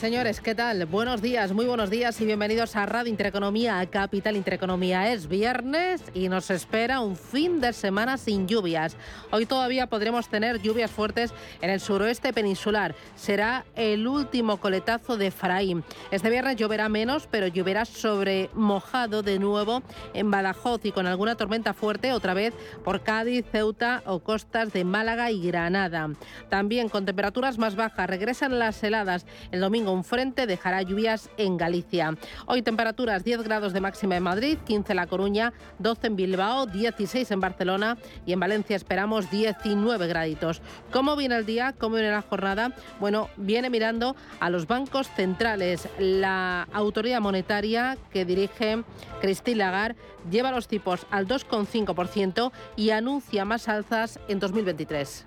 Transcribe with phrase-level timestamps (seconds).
[0.00, 0.86] Señores, ¿qué tal?
[0.86, 5.12] Buenos días, muy buenos días y bienvenidos a Radio Intereconomía, Capital Intereconomía.
[5.12, 8.96] Es viernes y nos espera un fin de semana sin lluvias.
[9.30, 12.94] Hoy todavía podremos tener lluvias fuertes en el suroeste peninsular.
[13.16, 15.84] Será el último coletazo de Efraín.
[16.10, 19.82] Este viernes lloverá menos, pero lloverá sobre mojado de nuevo
[20.14, 24.84] en Badajoz y con alguna tormenta fuerte otra vez por Cádiz, Ceuta o costas de
[24.84, 26.10] Málaga y Granada.
[26.48, 31.56] También con temperaturas más bajas regresan las heladas el domingo un frente dejará lluvias en
[31.56, 32.16] Galicia.
[32.46, 36.66] Hoy temperaturas 10 grados de máxima en Madrid, 15 en La Coruña, 12 en Bilbao,
[36.66, 40.62] 16 en Barcelona y en Valencia esperamos 19 graditos.
[40.92, 41.74] ¿Cómo viene el día?
[41.78, 42.72] ¿Cómo viene la jornada?
[43.00, 45.88] Bueno, viene mirando a los bancos centrales.
[45.98, 48.84] La autoridad monetaria que dirige
[49.20, 49.96] Christine Lagarde
[50.30, 55.24] lleva los tipos al 2,5% y anuncia más alzas en 2023.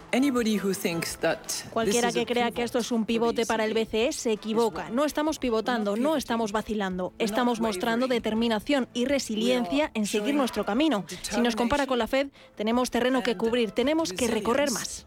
[1.71, 4.89] Cualquiera que crea que esto es un pivote para el BCE se equivoca.
[4.89, 7.13] No estamos pivotando, no estamos vacilando.
[7.19, 11.05] Estamos mostrando determinación y resiliencia en seguir nuestro camino.
[11.21, 15.05] Si nos compara con la Fed, tenemos terreno que cubrir, tenemos que recorrer más.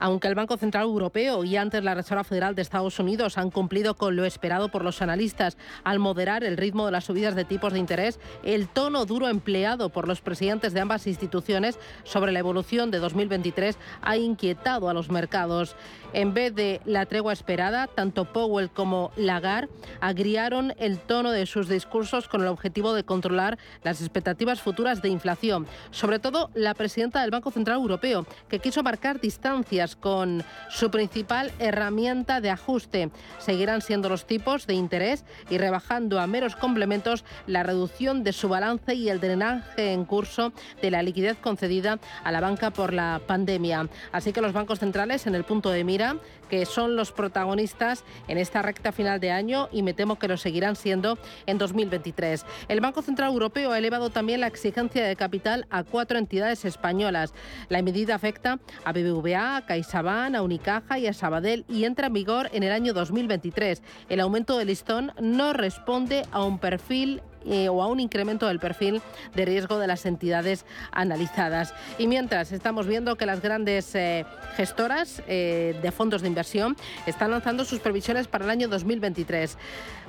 [0.00, 3.94] Aunque el Banco Central Europeo y antes la Reserva Federal de Estados Unidos han cumplido
[3.94, 7.72] con lo esperado por los analistas al moderar el ritmo de las subidas de tipos
[7.72, 12.90] de interés, el tono duro empleado por los presidentes de ambas instituciones sobre la evolución
[12.90, 15.76] de 2023 ha inquietado a los mercados.
[16.12, 19.68] En vez de la tregua esperada, tanto Powell como Lagarde
[20.00, 25.08] agriaron el tono de sus discursos con el objetivo de controlar las expectativas futuras de
[25.08, 25.66] inflación.
[25.90, 31.52] Sobre todo la presidenta del Banco Central Europeo, que quiso marcar distancias con su principal
[31.58, 33.10] herramienta de ajuste.
[33.38, 38.48] Seguirán siendo los tipos de interés y rebajando a meros complementos la reducción de su
[38.48, 43.20] balance y el drenaje en curso de la liquidez concedida a la banca por la
[43.26, 43.88] pandemia.
[44.12, 46.16] Así que los bancos centrales en el punto de mira
[46.48, 50.36] que son los protagonistas en esta recta final de año y me temo que lo
[50.36, 52.44] seguirán siendo en 2023.
[52.68, 57.34] El Banco Central Europeo ha elevado también la exigencia de capital a cuatro entidades españolas.
[57.68, 62.12] La medida afecta a BBVA, a CaixaBank, a Unicaja y a Sabadell y entra en
[62.12, 63.82] vigor en el año 2023.
[64.08, 68.58] El aumento del listón no responde a un perfil eh, o a un incremento del
[68.58, 69.00] perfil
[69.34, 71.74] de riesgo de las entidades analizadas.
[71.98, 74.24] Y mientras estamos viendo que las grandes eh,
[74.56, 76.76] gestoras eh, de fondos de inversión
[77.06, 79.56] están lanzando sus previsiones para el año 2023.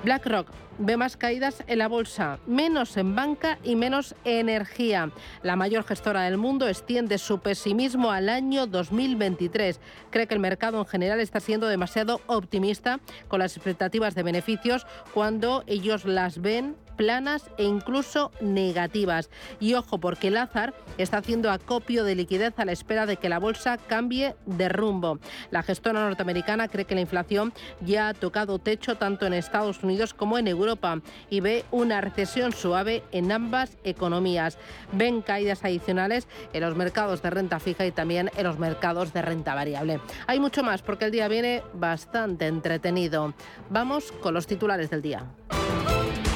[0.04, 0.48] BlackRock
[0.78, 5.10] ve más caídas en la bolsa, menos en banca y menos energía.
[5.42, 9.78] La mayor gestora del mundo extiende su pesimismo al año 2023.
[10.10, 12.98] Cree que el mercado en general está siendo demasiado optimista
[13.28, 19.30] con las expectativas de beneficios cuando ellos las ven planas e incluso negativas.
[19.58, 23.38] Y ojo, porque Lázaro está haciendo acopio de liquidez a la espera de que la
[23.38, 25.18] bolsa cambie de rumbo.
[25.50, 30.12] La gestora norteamericana cree que la inflación ya ha tocado techo tanto en Estados Unidos
[30.12, 31.00] como en Europa
[31.30, 34.58] y ve una recesión suave en ambas economías.
[34.92, 39.22] Ven caídas adicionales en los mercados de renta fija y también en los mercados de
[39.22, 40.00] renta variable.
[40.26, 43.32] Hay mucho más porque el día viene bastante entretenido.
[43.70, 45.24] Vamos con los titulares del día.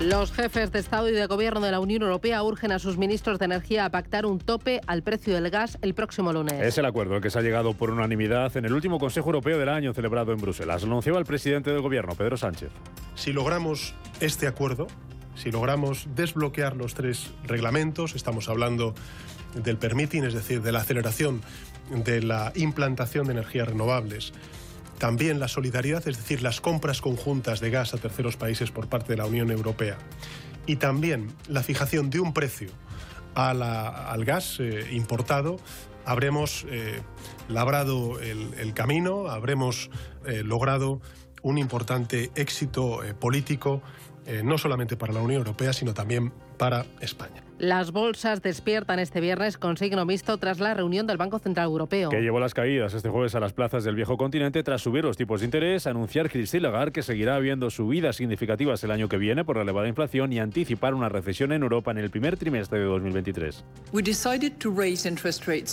[0.00, 3.38] Los jefes de Estado y de Gobierno de la Unión Europea urgen a sus ministros
[3.38, 6.60] de Energía a pactar un tope al precio del gas el próximo lunes.
[6.60, 9.68] Es el acuerdo que se ha llegado por unanimidad en el último Consejo Europeo del
[9.68, 10.82] año celebrado en Bruselas.
[10.82, 12.70] Lo anunciaba el presidente del Gobierno, Pedro Sánchez.
[13.14, 14.88] Si logramos este acuerdo,
[15.36, 18.94] si logramos desbloquear los tres reglamentos, estamos hablando
[19.54, 21.40] del permitting, es decir, de la aceleración
[21.90, 24.32] de la implantación de energías renovables,
[24.98, 29.12] también la solidaridad, es decir, las compras conjuntas de gas a terceros países por parte
[29.12, 29.98] de la Unión Europea.
[30.66, 32.70] Y también la fijación de un precio
[33.34, 35.56] al gas eh, importado,
[36.04, 37.02] habremos eh,
[37.48, 39.90] labrado el, camino, habremos
[40.24, 41.00] eh, logrado
[41.42, 43.82] un importante éxito político,
[44.42, 47.43] no solamente para la Unión Europea, sino también para España.
[47.64, 52.10] Las bolsas despiertan este viernes con signo mixto tras la reunión del Banco Central Europeo.
[52.10, 55.16] Que llevó las caídas este jueves a las plazas del viejo continente tras subir los
[55.16, 59.46] tipos de interés, anunciar Christine Lagarde que seguirá habiendo subidas significativas el año que viene
[59.46, 62.84] por la elevada inflación y anticipar una recesión en Europa en el primer trimestre de
[62.84, 63.64] 2023.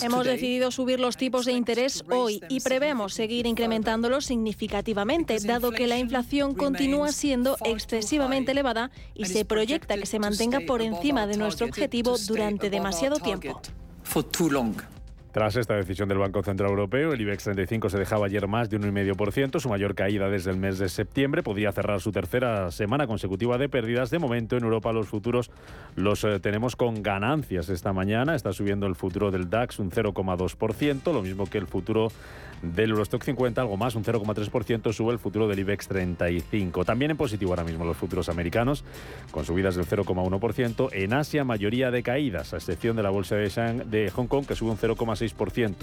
[0.02, 5.86] Hemos decidido subir los tipos de interés hoy y prevemos seguir incrementándolos significativamente, dado que
[5.86, 11.36] la inflación continúa siendo excesivamente elevada y se proyecta que se mantenga por encima de
[11.36, 11.81] nuestro objetivo
[12.26, 13.60] durante demasiado tiempo.
[15.32, 18.76] Tras esta decisión del Banco Central Europeo, el IBEX 35 se dejaba ayer más de
[18.76, 21.42] un 1,5%, su mayor caída desde el mes de septiembre.
[21.42, 24.10] Podría cerrar su tercera semana consecutiva de pérdidas.
[24.10, 25.50] De momento, en Europa los futuros
[25.96, 28.34] los eh, tenemos con ganancias esta mañana.
[28.34, 32.12] Está subiendo el futuro del DAX un 0,2%, lo mismo que el futuro
[32.62, 36.84] del Eurostock 50, algo más, un 0,3% sube el futuro del IBEX 35.
[36.84, 38.84] También en positivo ahora mismo los futuros americanos,
[39.32, 40.90] con subidas del 0,1%.
[40.92, 44.54] En Asia, mayoría de caídas, a excepción de la bolsa de, de Hong Kong, que
[44.54, 45.21] sube un 0,6%.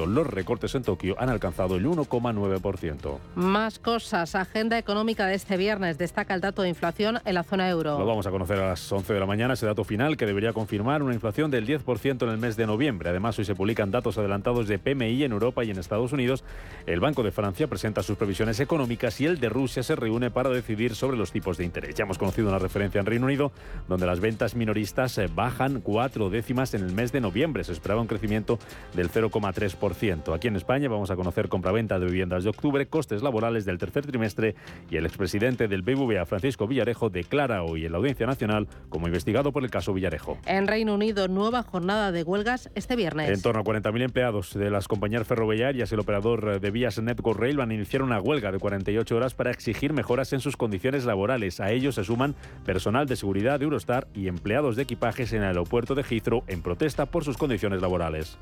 [0.07, 3.17] Los recortes en Tokio han alcanzado el 1,9%.
[3.35, 4.35] Más cosas.
[4.35, 5.97] Agenda económica de este viernes.
[5.97, 7.97] Destaca el dato de inflación en la zona euro.
[7.97, 10.53] Lo vamos a conocer a las 11 de la mañana, ese dato final que debería
[10.53, 13.09] confirmar una inflación del 10% en el mes de noviembre.
[13.09, 16.43] Además, hoy se publican datos adelantados de PMI en Europa y en Estados Unidos
[16.85, 20.49] el Banco de Francia presenta sus previsiones económicas y el de Rusia se reúne para
[20.49, 21.95] decidir sobre los tipos de interés.
[21.95, 23.51] Ya hemos conocido una referencia en Reino Unido
[23.87, 27.63] donde las ventas minoristas eh, bajan cuatro décimas en el mes de noviembre.
[27.63, 28.59] Se esperaba un crecimiento
[28.95, 30.33] del 0,3%.
[30.33, 34.05] Aquí en España vamos a conocer compraventa de viviendas de octubre, costes laborales del tercer
[34.05, 34.55] trimestre
[34.89, 39.51] y el expresidente del BBVA, Francisco Villarejo, declara hoy en la Audiencia Nacional como investigado
[39.51, 40.37] por el caso Villarejo.
[40.45, 43.29] En Reino Unido, nueva jornada de huelgas este viernes.
[43.29, 47.57] En torno a 40.000 empleados de las compañías ferroviarias, el operador de vías Network Rail
[47.57, 51.59] van a iniciar una huelga de 48 horas para exigir mejoras en sus condiciones laborales.
[51.59, 52.35] A ellos se suman
[52.65, 56.61] personal de seguridad de Eurostar y empleados de equipajes en el aeropuerto de Heathrow en
[56.61, 58.37] protesta por sus condiciones laborales.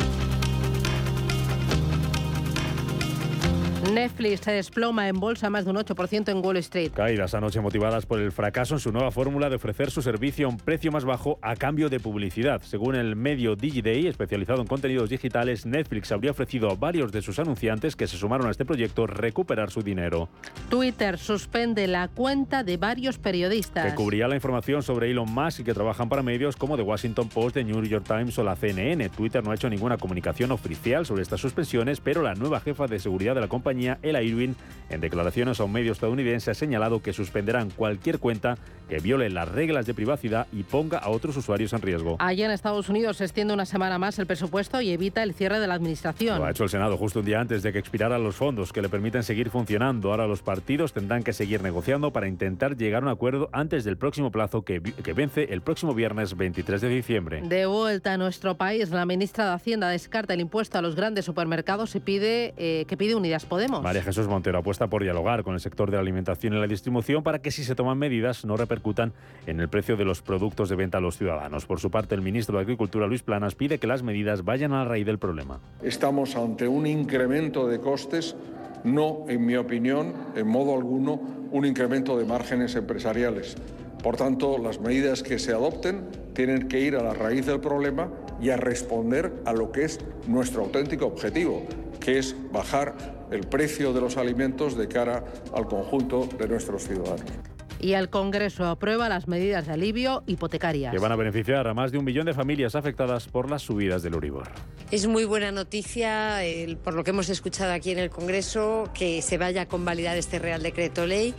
[3.98, 6.92] Netflix se desploma en bolsa más de un 8% en Wall Street.
[6.92, 10.52] Caídas anoche motivadas por el fracaso en su nueva fórmula de ofrecer su servicio a
[10.52, 12.62] un precio más bajo a cambio de publicidad.
[12.62, 17.40] Según el medio DigiDay, especializado en contenidos digitales, Netflix habría ofrecido a varios de sus
[17.40, 20.30] anunciantes que se sumaron a este proyecto recuperar su dinero.
[20.70, 23.84] Twitter suspende la cuenta de varios periodistas.
[23.84, 27.30] Que cubría la información sobre Elon Musk y que trabajan para medios como The Washington
[27.30, 29.10] Post, The New York Times o la CNN.
[29.10, 33.00] Twitter no ha hecho ninguna comunicación oficial sobre estas suspensiones, pero la nueva jefa de
[33.00, 34.56] seguridad de la compañía Ella Irwin,
[34.90, 38.58] en declaraciones a un medio estadounidense, ha señalado que suspenderán cualquier cuenta
[38.88, 42.16] que viole las reglas de privacidad y ponga a otros usuarios en riesgo.
[42.20, 45.60] Allí en Estados Unidos se extiende una semana más el presupuesto y evita el cierre
[45.60, 46.40] de la administración.
[46.40, 48.82] Lo ha hecho el Senado justo un día antes de que expiraran los fondos que
[48.82, 50.12] le permiten seguir funcionando.
[50.12, 53.98] Ahora los partidos tendrán que seguir negociando para intentar llegar a un acuerdo antes del
[53.98, 57.42] próximo plazo que, que vence el próximo viernes 23 de diciembre.
[57.44, 61.26] De vuelta a nuestro país, la ministra de Hacienda descarta el impuesto a los grandes
[61.26, 63.77] supermercados y pide eh, que pide Unidas Podemos.
[63.82, 67.24] María Jesús Montero apuesta por dialogar con el sector de la alimentación y la distribución
[67.24, 69.14] para que si se toman medidas no repercutan
[69.46, 71.66] en el precio de los productos de venta a los ciudadanos.
[71.66, 74.84] Por su parte, el ministro de Agricultura, Luis Planas, pide que las medidas vayan a
[74.84, 75.60] la raíz del problema.
[75.82, 78.36] Estamos ante un incremento de costes,
[78.84, 81.20] no, en mi opinión, en modo alguno,
[81.52, 83.56] un incremento de márgenes empresariales.
[84.04, 88.10] Por tanto, las medidas que se adopten tienen que ir a la raíz del problema
[88.40, 91.66] y a responder a lo que es nuestro auténtico objetivo,
[92.00, 97.57] que es bajar el precio de los alimentos de cara al conjunto de nuestros ciudadanos
[97.80, 100.92] y el Congreso aprueba las medidas de alivio hipotecarias.
[100.92, 104.04] Que van a beneficiar a más de un millón de familias afectadas por las subidas
[104.04, 104.48] del Uribor.
[104.90, 106.40] Es muy buena noticia,
[106.84, 110.40] por lo que hemos escuchado aquí en el Congreso, que se vaya a convalidar este
[110.40, 111.34] Real Decreto Ley,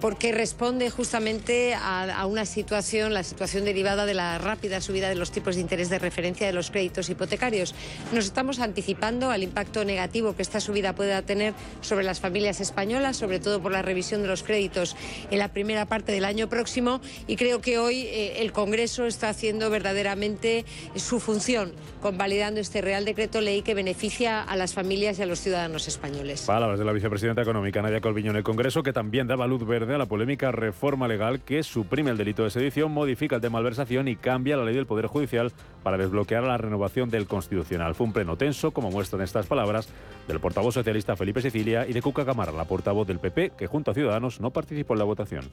[0.00, 5.32] porque responde justamente a, una situación, la situación derivada de la rápida subida de los
[5.32, 7.74] tipos de interés de referencia de los créditos hipotecarios.
[8.12, 13.16] Nos estamos anticipando al impacto negativo que esta subida pueda tener sobre las familias españolas,
[13.18, 14.96] sobre todo por la revisión de los créditos
[15.30, 19.28] en la primera parte del año próximo y creo que hoy eh, el Congreso está
[19.28, 20.64] haciendo verdaderamente
[20.96, 25.40] su función, convalidando este Real Decreto Ley que beneficia a las familias y a los
[25.40, 26.42] ciudadanos españoles.
[26.42, 29.94] Palabras de la vicepresidenta económica Nadia Colviño en el Congreso, que también daba luz verde
[29.94, 34.08] a la polémica reforma legal que suprime el delito de sedición, modifica el de malversación
[34.08, 37.94] y cambia la ley del Poder Judicial para desbloquear la renovación del Constitucional.
[37.94, 39.88] Fue un pleno tenso, como muestran estas palabras
[40.26, 43.90] del portavoz socialista Felipe Sicilia y de Cuca Camara, la portavoz del PP, que junto
[43.90, 45.44] a Ciudadanos no participó en la votación.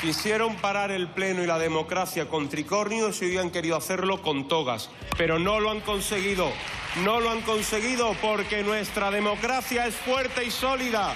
[0.00, 4.90] Quisieron parar el Pleno y la democracia con tricornios y han querido hacerlo con togas,
[5.16, 6.50] pero no lo han conseguido.
[7.04, 11.14] No lo han conseguido porque nuestra democracia es fuerte y sólida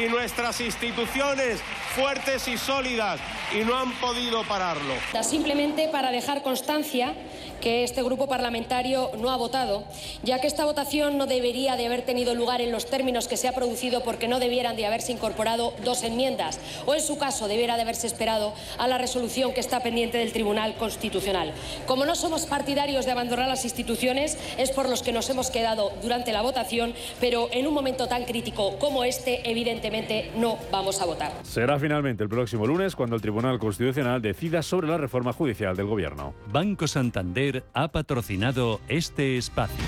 [0.00, 1.60] y nuestras instituciones
[1.94, 3.20] fuertes y sólidas
[3.52, 4.94] y no han podido pararlo.
[5.22, 7.14] Simplemente para dejar constancia
[7.60, 9.84] que este grupo parlamentario no ha votado,
[10.22, 13.48] ya que esta votación no debería de haber tenido lugar en los términos que se
[13.48, 17.76] ha producido porque no debieran de haberse incorporado dos enmiendas, o en su caso debiera
[17.76, 21.52] de haberse esperado a la resolución que está pendiente del Tribunal Constitucional.
[21.86, 25.92] Como no somos partidarios de abandonar las instituciones, es por los que nos hemos quedado
[26.02, 31.04] durante la votación, pero en un momento tan crítico como este, evidentemente no vamos a
[31.04, 31.32] votar.
[31.42, 35.86] Será finalmente el próximo lunes cuando el Tribunal Constitucional decida sobre la reforma judicial del
[35.86, 36.34] Gobierno.
[36.46, 39.84] Banco Santander ha patrocinado este espacio.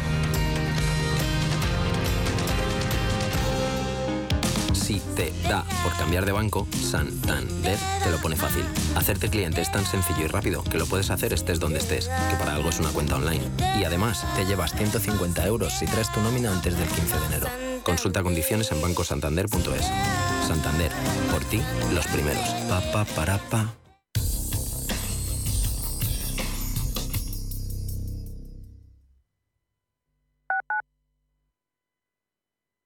[4.73, 8.65] Si te da por cambiar de banco, Santander te lo pone fácil.
[8.97, 12.37] Hacerte cliente es tan sencillo y rápido que lo puedes hacer estés donde estés, que
[12.37, 13.45] para algo es una cuenta online.
[13.79, 17.47] Y además, te llevas 150 euros si traes tu nómina antes del 15 de enero.
[17.85, 19.91] Consulta condiciones en bancosantander.es.
[20.47, 20.93] Santander,
[21.31, 21.63] por ti,
[21.95, 22.49] los primeros.
[22.69, 23.82] Pa, pa, para, pa.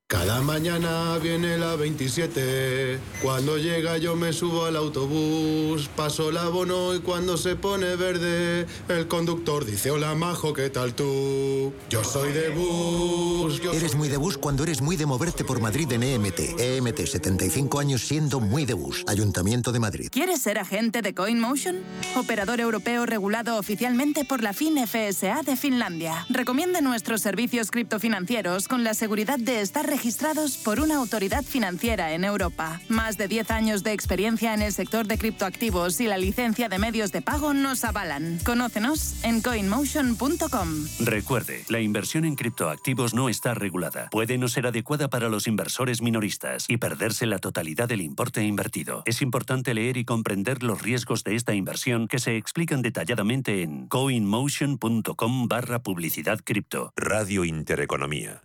[0.08, 3.00] Cada mañana viene la 27.
[3.20, 5.90] Cuando llega yo me subo al autobús.
[5.96, 10.94] Paso el abono y cuando se pone verde, el conductor dice: Hola, majo, ¿qué tal
[10.94, 11.72] tú?
[11.90, 13.60] Yo soy de bus.
[13.60, 16.60] yo Eres muy de bus cuando eres muy de moverte por Madrid en EMT.
[16.60, 19.02] EMT, 75 años siendo muy de bus.
[19.08, 20.08] Ayuntamiento de Madrid.
[20.12, 21.78] ¿Quieres ser agente de CoinMotion?
[22.14, 26.26] Operador europeo regulado oficialmente por la FinFSA de Finlandia.
[26.28, 32.22] Recomienda nuestros servicios criptofinancieros con la seguridad de estar registrados por una autoridad financiera en
[32.22, 32.82] Europa.
[32.86, 36.78] Más de 10 años de experiencia en el sector de criptoactivos y la licencia de
[36.78, 38.38] medios de pago nos avalan.
[38.44, 40.68] Conócenos en coinmotion.com.
[41.00, 44.10] Recuerde, la inversión en criptoactivos no está regulada.
[44.10, 49.02] Puede no ser adecuada para los inversores minoristas y perderse la totalidad del importe invertido.
[49.06, 53.88] Es importante leer y comprender los riesgos de esta inversión que se explican detalladamente en
[53.88, 56.92] coinmotion.com barra publicidad cripto.
[56.96, 58.42] Radio Intereconomía.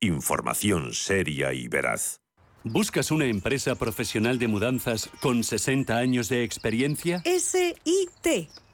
[0.00, 2.20] Información seria y veraz.
[2.62, 7.20] ¿Buscas una empresa profesional de mudanzas con 60 años de experiencia?
[7.24, 8.48] SIT.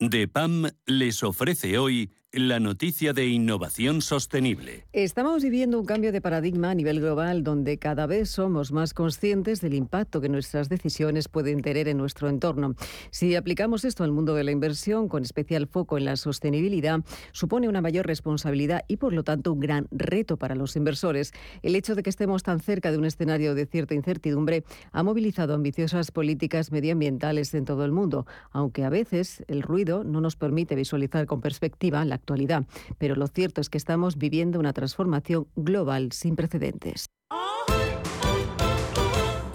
[0.00, 4.84] DEPAM les ofrece hoy la noticia de innovación sostenible.
[4.92, 9.60] Estamos viviendo un cambio de paradigma a nivel global donde cada vez somos más conscientes
[9.60, 12.76] del impacto que nuestras decisiones pueden tener en nuestro entorno.
[13.10, 17.00] Si aplicamos esto al mundo de la inversión, con especial foco en la sostenibilidad,
[17.32, 21.32] supone una mayor responsabilidad y por lo tanto un gran reto para los inversores.
[21.62, 25.54] El hecho de que estemos tan cerca de un escenario de cierta incertidumbre ha movilizado
[25.54, 30.76] ambiciosas políticas medioambientales en todo el mundo, aunque a veces el ruido no nos permite
[30.76, 32.66] visualizar con perspectiva la actualidad,
[32.98, 37.06] pero lo cierto es que estamos viviendo una transformación global sin precedentes.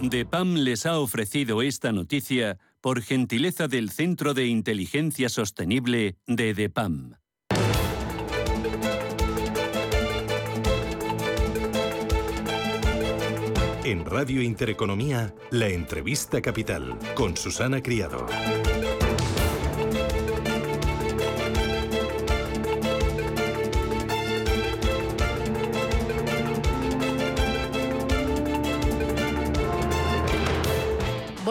[0.01, 7.15] DEPAM les ha ofrecido esta noticia por gentileza del Centro de Inteligencia Sostenible de DEPAM.
[13.83, 18.25] En Radio Intereconomía, la entrevista capital con Susana Criado.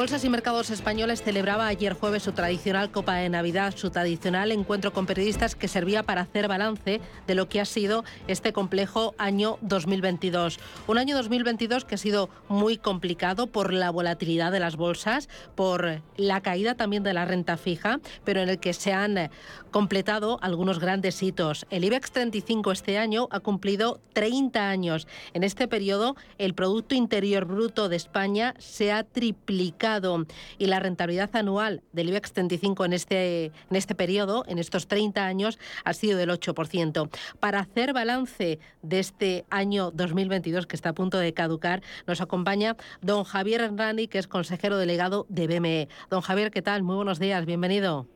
[0.04, 4.92] Bolsas y mercados españoles celebraba ayer jueves su tradicional Copa de Navidad, su tradicional encuentro
[4.92, 9.56] con periodistas que servía para hacer balance de lo que ha sido este complejo año
[9.62, 10.60] 2022.
[10.88, 16.02] Un año 2022 que ha sido muy complicado por la volatilidad de las bolsas, por
[16.18, 19.30] la caída también de la renta fija, pero en el que se han
[19.74, 21.66] completado algunos grandes hitos.
[21.68, 25.08] El IBEX 35 este año ha cumplido 30 años.
[25.32, 30.26] En este periodo, el Producto Interior Bruto de España se ha triplicado
[30.58, 35.26] y la rentabilidad anual del IBEX 35 en este, en este periodo, en estos 30
[35.26, 37.10] años, ha sido del 8%.
[37.40, 42.76] Para hacer balance de este año 2022 que está a punto de caducar, nos acompaña
[43.00, 45.88] don Javier Hernani, que es consejero delegado de BME.
[46.10, 46.84] Don Javier, ¿qué tal?
[46.84, 48.13] Muy buenos días, bienvenido.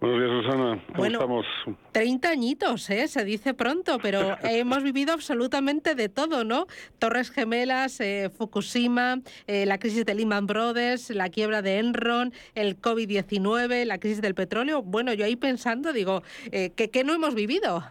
[0.00, 0.82] Buenos días, Susana.
[0.86, 1.46] ¿Cómo Bueno, estamos?
[1.90, 3.08] 30 añitos, ¿eh?
[3.08, 6.66] se dice pronto, pero hemos vivido absolutamente de todo, ¿no?
[7.00, 9.16] Torres Gemelas, eh, Fukushima,
[9.48, 14.36] eh, la crisis de Lehman Brothers, la quiebra de Enron, el COVID-19, la crisis del
[14.36, 14.82] petróleo.
[14.82, 17.82] Bueno, yo ahí pensando, digo, eh, ¿qué, qué no hemos vivido?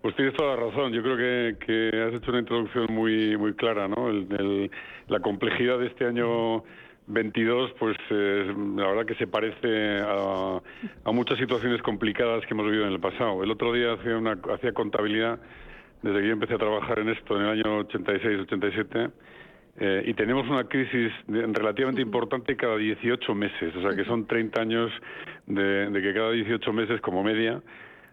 [0.00, 0.94] Pues tienes toda la razón.
[0.94, 4.08] Yo creo que, que has hecho una introducción muy muy clara, ¿no?
[4.08, 4.70] El- el-
[5.08, 6.64] la complejidad de este año
[7.10, 10.60] 22, pues eh, la verdad que se parece a,
[11.04, 13.42] a muchas situaciones complicadas que hemos vivido en el pasado.
[13.42, 15.38] El otro día hacía, una, hacía contabilidad
[16.02, 19.10] desde que yo empecé a trabajar en esto en el año 86-87.
[19.78, 24.60] eh, y tenemos una crisis relativamente importante cada 18 meses, o sea que son 30
[24.60, 24.90] años
[25.46, 27.62] de, de que cada 18 meses como media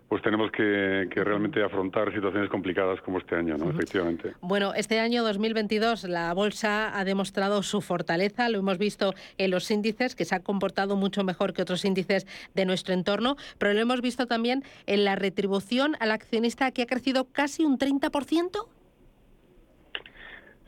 [0.08, 3.70] pues tenemos que, que realmente afrontar situaciones complicadas como este año, ¿no?
[3.70, 4.34] Efectivamente.
[4.42, 9.70] Bueno, este año 2022 la bolsa ha demostrado su fortaleza, lo hemos visto en los
[9.70, 13.82] índices, que se ha comportado mucho mejor que otros índices de nuestro entorno, pero lo
[13.82, 18.68] hemos visto también en la retribución al accionista que ha crecido casi un 30%.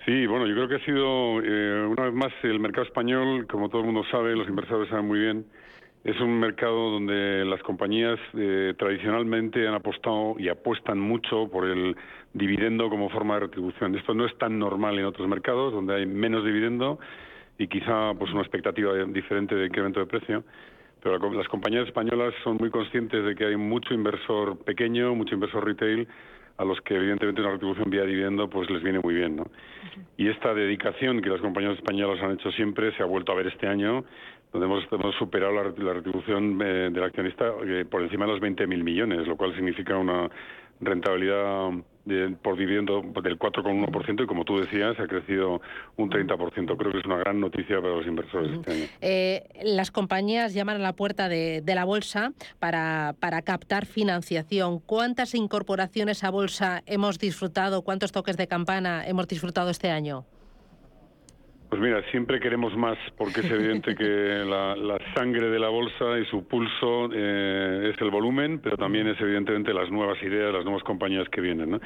[0.05, 3.69] Sí, bueno, yo creo que ha sido, eh, una vez más, el mercado español, como
[3.69, 5.45] todo el mundo sabe, los inversores saben muy bien,
[6.03, 11.95] es un mercado donde las compañías eh, tradicionalmente han apostado y apuestan mucho por el
[12.33, 13.95] dividendo como forma de retribución.
[13.95, 16.99] Esto no es tan normal en otros mercados, donde hay menos dividendo
[17.57, 20.43] y quizá pues una expectativa diferente de incremento de precio.
[21.03, 25.65] Pero las compañías españolas son muy conscientes de que hay mucho inversor pequeño, mucho inversor
[25.65, 26.07] retail,
[26.57, 29.45] a los que evidentemente una retribución vía dividendo pues les viene muy bien, ¿no?
[30.17, 33.47] Y esta dedicación que las compañías españolas han hecho siempre se ha vuelto a ver
[33.47, 34.03] este año,
[34.51, 38.41] donde hemos, hemos superado la, la retribución eh, del accionista eh, por encima de los
[38.41, 40.29] 20.000 millones, lo cual significa una
[40.81, 41.71] rentabilidad
[42.05, 45.61] de- por dividendo del 4,1% y como tú decías ha crecido
[45.97, 46.77] un 30%.
[46.77, 48.85] Creo que es una gran noticia para los inversores este año.
[49.01, 54.79] Eh, las compañías llaman a la puerta de, de la bolsa para, para captar financiación.
[54.79, 57.83] ¿Cuántas incorporaciones a bolsa hemos disfrutado?
[57.83, 60.23] ¿Cuántos toques de campana hemos disfrutado este año?
[61.69, 64.03] Pues mira, siempre queremos más porque es evidente que
[64.45, 69.07] la, la sangre de la bolsa y su pulso eh, es el volumen, pero también
[69.07, 71.69] es evidentemente las nuevas ideas, las nuevas compañías que vienen.
[71.71, 71.79] ¿no?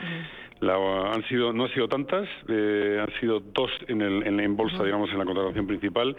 [0.61, 4.55] La- han sido, no han sido tantas, eh, han sido dos en, el, en, en
[4.55, 6.15] bolsa, digamos, en la contratación principal,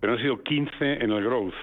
[0.00, 1.54] pero han sido 15 en el growth,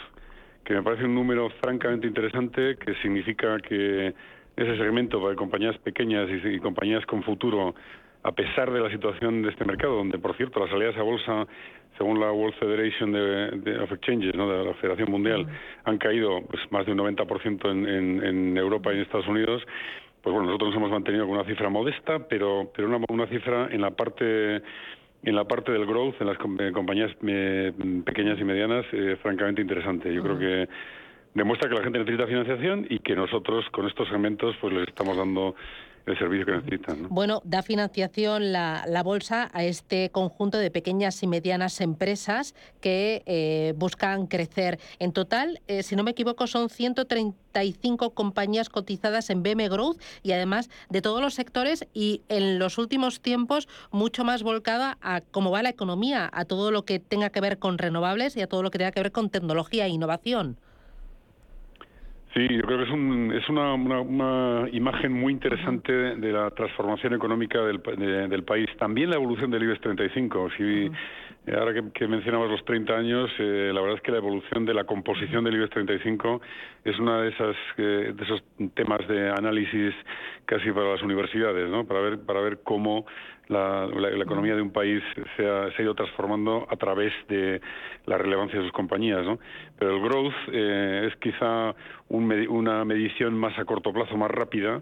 [0.64, 4.14] que me parece un número francamente interesante, que significa que
[4.56, 7.74] ese segmento para compañías pequeñas y, y compañías con futuro
[8.24, 11.48] a pesar de la situación de este mercado, donde, por cierto, las salidas a bolsa,
[11.98, 14.50] según la World Federation de, de- of Exchanges, ¿no?
[14.50, 15.48] de la Federación Mundial,
[15.86, 19.62] han caído pues, más de un 90% en, en, en Europa y en Estados Unidos,
[20.22, 23.70] pues bueno, nosotros nos hemos mantenido con una cifra modesta, pero, pero una, una cifra
[23.72, 24.62] en la parte
[25.24, 27.74] en la parte del growth, en las eh, compañías eh,
[28.06, 30.14] pequeñas y medianas, eh, francamente interesante.
[30.14, 30.70] Yo creo que
[31.34, 35.18] demuestra que la gente necesita financiación y que nosotros con estos segmentos pues les estamos
[35.18, 35.56] dando
[36.10, 37.04] el servicio que necesitan.
[37.04, 37.10] ¿no?
[37.10, 43.24] Bueno, da financiación la, la bolsa a este conjunto de pequeñas y medianas empresas que
[43.26, 44.80] eh, buscan crecer.
[45.00, 50.32] En total, eh, si no me equivoco, son 135 compañías cotizadas en BM Growth y
[50.32, 55.52] además de todos los sectores y en los últimos tiempos mucho más volcada a cómo
[55.52, 58.64] va la economía, a todo lo que tenga que ver con renovables y a todo
[58.64, 60.58] lo que tenga que ver con tecnología e innovación.
[62.34, 66.32] Sí, yo creo que es, un, es una, una, una imagen muy interesante de, de
[66.32, 68.68] la transformación económica del, de- del país.
[68.78, 70.50] También la evolución del IBEX 35.
[70.56, 70.92] Si, eh,
[71.58, 74.74] Ahora que, que mencionabas los 30 años, eh, la verdad es que la evolución de
[74.74, 76.42] la composición del IBEX 35
[76.84, 79.94] es una de esas eh, de esos temas de análisis
[80.46, 81.86] casi para las universidades, ¿no?
[81.86, 83.06] Para ver para ver cómo
[83.48, 83.88] la,
[84.22, 85.02] economía de un país
[85.36, 87.60] se ha, ido transformando a través de
[88.06, 89.40] la relevancia de sus compañías, ¿no?
[89.78, 91.74] Pero el growth eh, es quizá
[92.10, 94.82] un una medición más a corto plazo, más rápida,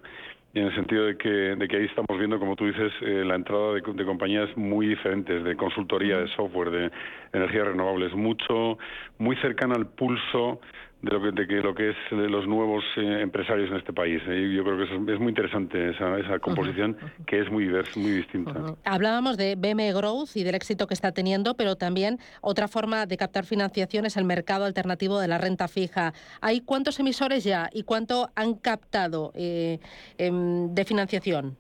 [0.60, 3.36] en el sentido de que, de que ahí estamos viendo, como tú dices, eh, la
[3.36, 6.91] entrada de, de compañías muy diferentes, de consultoría, de software, de
[7.34, 8.78] energías renovables, mucho,
[9.17, 10.60] muy cercana al pulso
[11.02, 13.94] de lo que, de que, lo que es de los nuevos eh, empresarios en este
[13.94, 14.22] país.
[14.28, 14.52] ¿eh?
[14.56, 18.12] Yo creo que es, es muy interesante esa, esa composición que es muy diversa, muy
[18.12, 18.76] distinta.
[18.84, 23.16] Hablábamos de BM Growth y del éxito que está teniendo, pero también otra forma de
[23.18, 26.14] captar financiación es el mercado alternativo de la renta fija.
[26.42, 29.80] ¿Hay cuántos emisores ya y cuánto han captado eh,
[30.18, 31.58] em, de financiación?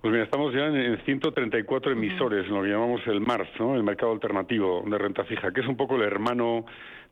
[0.00, 3.74] Pues mira, estamos ya en 134 emisores, en lo que llamamos el MARF, ¿no?
[3.74, 6.64] el mercado alternativo de renta fija, que es un poco el hermano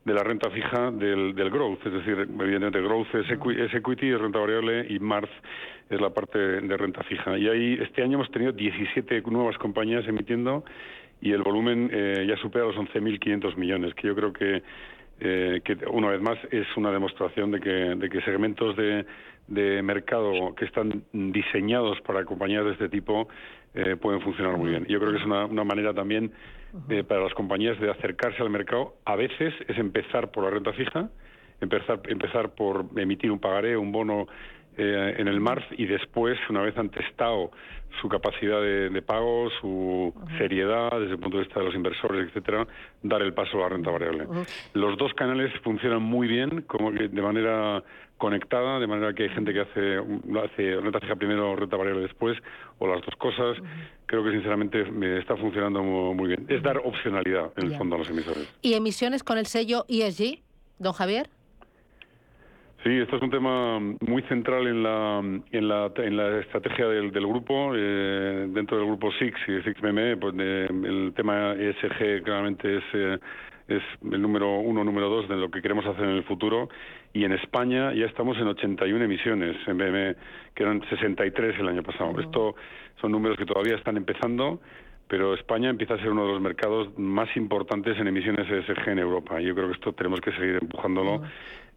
[0.07, 3.29] de la renta fija del, del growth, es decir, evidentemente growth es,
[3.73, 5.29] equity, es renta variable y MARF
[5.89, 7.37] es la parte de renta fija.
[7.37, 10.63] Y ahí este año hemos tenido 17 nuevas compañías emitiendo
[11.19, 14.63] y el volumen eh, ya supera los 11.500 millones, que yo creo que,
[15.19, 19.05] eh, que una vez más es una demostración de que, de que segmentos de,
[19.49, 23.27] de mercado que están diseñados para compañías de este tipo
[23.77, 24.85] eh, pueden funcionar muy bien.
[24.85, 26.31] Yo creo que es una, una manera también
[26.89, 28.95] eh, para las compañías de acercarse al mercado.
[29.05, 31.09] A veces es empezar por la renta fija,
[31.61, 34.27] empezar, empezar por emitir un pagaré, un bono
[34.77, 37.51] eh, en el MARF y después, una vez han testado
[38.01, 42.67] su capacidad de, pago, su seriedad desde el punto de vista de los inversores, etcétera,
[43.01, 44.27] dar el paso a la renta variable.
[44.73, 47.83] Los dos canales funcionan muy bien, como de manera
[48.17, 49.97] conectada, de manera que hay gente que hace,
[50.43, 52.37] hace renta fija primero, renta variable después,
[52.79, 53.57] o las dos cosas.
[54.05, 56.45] Creo que sinceramente me está funcionando muy, bien.
[56.49, 58.47] Es dar opcionalidad, en el fondo, a los emisores.
[58.61, 60.39] ¿Y emisiones con el sello ESG,
[60.79, 61.29] don Javier?
[62.87, 67.11] Sí, esto es un tema muy central en la, en la, en la estrategia del,
[67.11, 67.73] del grupo.
[67.75, 72.83] Eh, dentro del grupo SIX y SIX MME, pues el tema ESG claramente es...
[72.93, 73.19] Eh,
[73.67, 76.69] es el número uno, número dos de lo que queremos hacer en el futuro.
[77.11, 80.15] Y en España ya estamos en 81 emisiones, en BM,
[80.55, 82.17] que eran 63 el año pasado.
[82.17, 82.55] Esto
[83.01, 84.61] son números que todavía están empezando,
[85.09, 88.99] pero España empieza a ser uno de los mercados más importantes en emisiones ESG en
[88.99, 89.41] Europa.
[89.41, 91.23] Yo creo que esto tenemos que seguir empujándolo.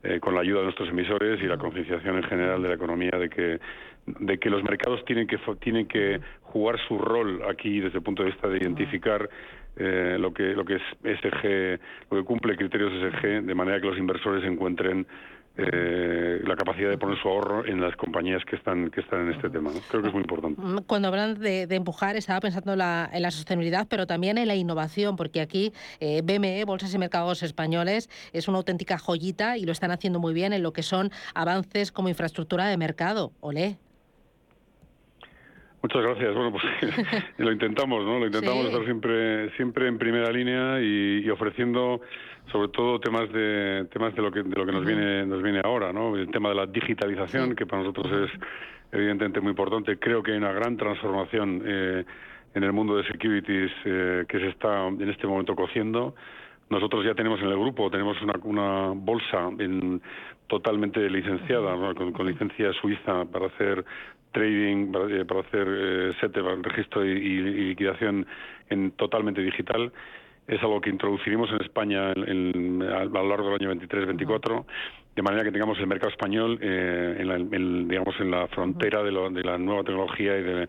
[0.03, 3.11] Eh, con la ayuda de nuestros emisores y la concienciación en general de la economía
[3.11, 3.61] de que
[4.07, 8.23] de que los mercados tienen que tienen que jugar su rol aquí desde el punto
[8.23, 9.29] de vista de identificar
[9.77, 13.89] eh, lo que lo que es SG, lo que cumple criterios SG, de manera que
[13.89, 15.07] los inversores encuentren
[15.61, 19.35] eh, la capacidad de poner su ahorro en las compañías que están que están en
[19.35, 19.71] este tema.
[19.89, 20.61] Creo que es muy importante.
[20.61, 24.49] Mm, cuando hablan de, empujar, estaba pensando en la, en la, sostenibilidad, pero también en
[24.49, 29.65] la innovación, porque aquí eh, BME, Bolsas y Mercados Españoles, es una auténtica joyita y
[29.65, 33.33] lo están haciendo muy bien en lo que son avances como infraestructura de mercado.
[33.41, 33.79] Olé.
[35.83, 36.35] Muchas gracias.
[36.35, 36.65] Bueno, pues
[37.39, 38.19] lo intentamos, ¿no?
[38.19, 42.01] Lo intentamos estar siempre siempre en primera línea y, ofreciendo
[42.51, 45.61] sobre todo temas de temas de lo que de lo que nos viene nos viene
[45.63, 46.17] ahora, ¿no?
[46.17, 48.41] El tema de la digitalización que para nosotros es
[48.93, 49.99] evidentemente muy importante.
[49.99, 52.05] Creo que hay una gran transformación eh,
[52.55, 56.15] en el mundo de securities eh, que se está en este momento cociendo.
[56.69, 60.01] Nosotros ya tenemos en el grupo tenemos una, una bolsa en,
[60.51, 63.85] totalmente licenciada, con, con, licencia suiza para hacer
[64.33, 68.27] trading, para, eh, hacer eh, registro y, liquidación
[68.69, 69.93] en totalmente digital.
[70.47, 74.65] Es algo que introduciremos en España en, a, lo largo del año 23-24,
[75.15, 79.11] de manera que tengamos el mercado español eh, en, la, digamos, en la frontera de,
[79.11, 80.69] de, la nueva tecnología y de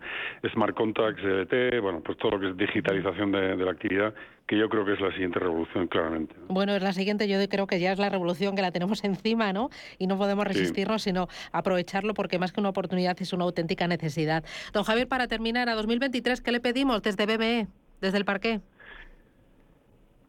[0.52, 4.14] smart contracts, DDT, bueno, pues todo lo que es digitalización de, de la actividad
[4.46, 6.34] que yo creo que es la siguiente revolución, claramente.
[6.48, 9.52] Bueno, es la siguiente, yo creo que ya es la revolución que la tenemos encima,
[9.52, 9.70] ¿no?
[9.98, 14.44] Y no podemos resistirnos, sino aprovecharlo porque más que una oportunidad es una auténtica necesidad.
[14.72, 17.66] Don Javier, para terminar, a 2023, ¿qué le pedimos desde BBE,
[18.00, 18.60] desde el parque?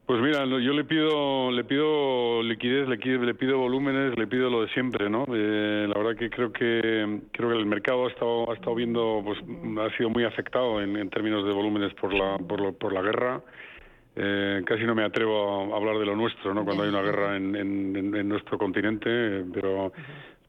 [0.06, 4.64] Pues mira, yo le pido, le pido liquidez, le, le pido volúmenes, le pido lo
[4.64, 5.26] de siempre, ¿no?
[5.34, 9.22] Eh, la verdad que creo que creo que el mercado ha estado, ha estado viendo,
[9.24, 13.42] pues ha sido muy afectado en, términos de volúmenes por la, por, por la guerra.
[14.18, 16.66] Eh, casi no me atrevo a hablar de lo nuestro, ¿no?
[16.66, 19.94] Cuando hay una guerra en, en, nuestro continente, pero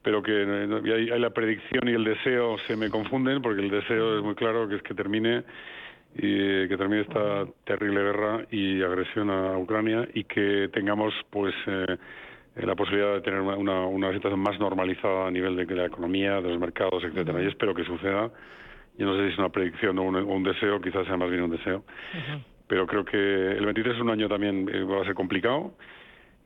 [0.02, 4.18] pero que hay, hay, la predicción y el deseo se me confunden porque el deseo
[4.18, 5.44] es muy claro que es que termine
[6.14, 11.96] y que termine esta terrible guerra y agresión a Ucrania y que tengamos pues eh,
[12.56, 16.50] la posibilidad de tener una, una, situación más normalizada a nivel de la economía, de
[16.50, 17.42] los mercados, etcétera.
[17.42, 18.30] Y espero que suceda.
[18.96, 21.50] Yo no sé si es una predicción o un, deseo, quizás sea más bien un
[21.50, 21.84] deseo
[22.66, 25.74] pero creo que el 23 es un año también eh, va a ser complicado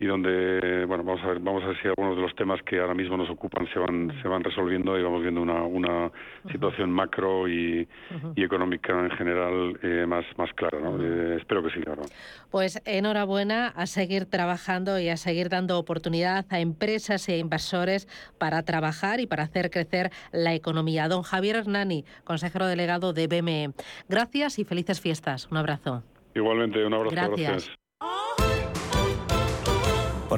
[0.00, 2.78] y donde bueno vamos a ver vamos a ver si algunos de los temas que
[2.78, 6.11] ahora mismo nos ocupan se van se van resolviendo y vamos viendo una, una
[6.52, 7.88] situación macro y,
[8.37, 11.02] y, económica en general eh, más más clara ¿no?
[11.02, 12.02] Eh, espero que sí claro
[12.50, 18.06] pues enhorabuena a seguir trabajando y a seguir dando oportunidad a empresas e inversores
[18.38, 21.08] para trabajar y para hacer crecer la economía.
[21.08, 23.70] Don Javier Hernani consejero delegado de BME
[24.08, 25.48] gracias y felices fiestas.
[25.50, 26.02] Un abrazo.
[26.34, 27.70] Igualmente un abrazo gracias.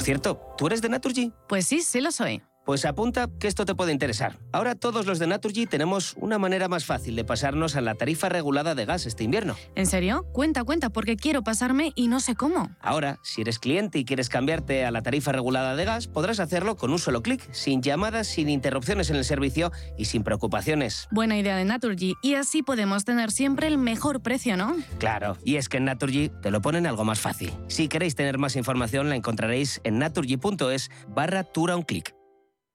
[0.01, 1.31] Por cierto, ¿tú eres de Naturgy?
[1.47, 2.43] Pues sí, sí lo soy.
[2.65, 4.39] Pues apunta que esto te puede interesar.
[4.53, 8.29] Ahora todos los de Naturgy tenemos una manera más fácil de pasarnos a la tarifa
[8.29, 9.57] regulada de gas este invierno.
[9.75, 10.27] ¿En serio?
[10.33, 12.71] Cuenta, cuenta, porque quiero pasarme y no sé cómo.
[12.81, 16.77] Ahora, si eres cliente y quieres cambiarte a la tarifa regulada de gas, podrás hacerlo
[16.77, 21.09] con un solo clic, sin llamadas, sin interrupciones en el servicio y sin preocupaciones.
[21.11, 22.15] Buena idea de Naturgy.
[22.23, 24.77] Y así podemos tener siempre el mejor precio, ¿no?
[24.99, 27.53] Claro, y es que en Naturgy te lo ponen algo más fácil.
[27.69, 32.20] Si queréis tener más información, la encontraréis en naturgy.es barra tura un clic.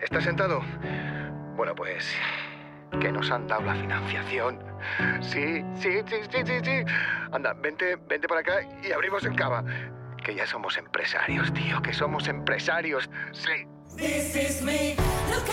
[0.00, 0.62] ¿estás sentado?
[1.56, 2.14] Bueno, pues
[3.00, 4.58] que nos han dado la financiación.
[5.20, 6.92] Sí, sí, sí, sí, sí, sí.
[7.32, 9.64] Anda, vente, vente para acá y abrimos el cava.
[10.24, 13.08] Que ya somos empresarios, tío, que somos empresarios.
[13.32, 13.66] Sí.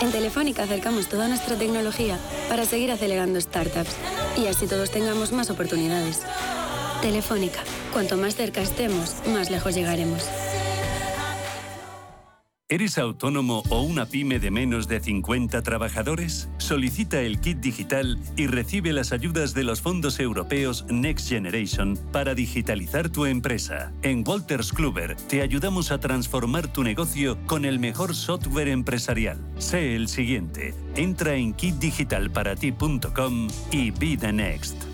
[0.00, 3.96] En Telefónica acercamos toda nuestra tecnología para seguir acelerando startups
[4.36, 6.26] y así todos tengamos más oportunidades.
[7.00, 7.60] Telefónica,
[7.92, 10.28] cuanto más cerca estemos, más lejos llegaremos.
[12.74, 16.48] ¿Eres autónomo o una pyme de menos de 50 trabajadores?
[16.58, 22.34] Solicita el kit digital y recibe las ayudas de los fondos europeos Next Generation para
[22.34, 23.92] digitalizar tu empresa.
[24.02, 29.38] En Walters Kluber te ayudamos a transformar tu negocio con el mejor software empresarial.
[29.58, 30.74] Sé el siguiente.
[30.96, 34.93] Entra en kitdigitalparati.com y be the next.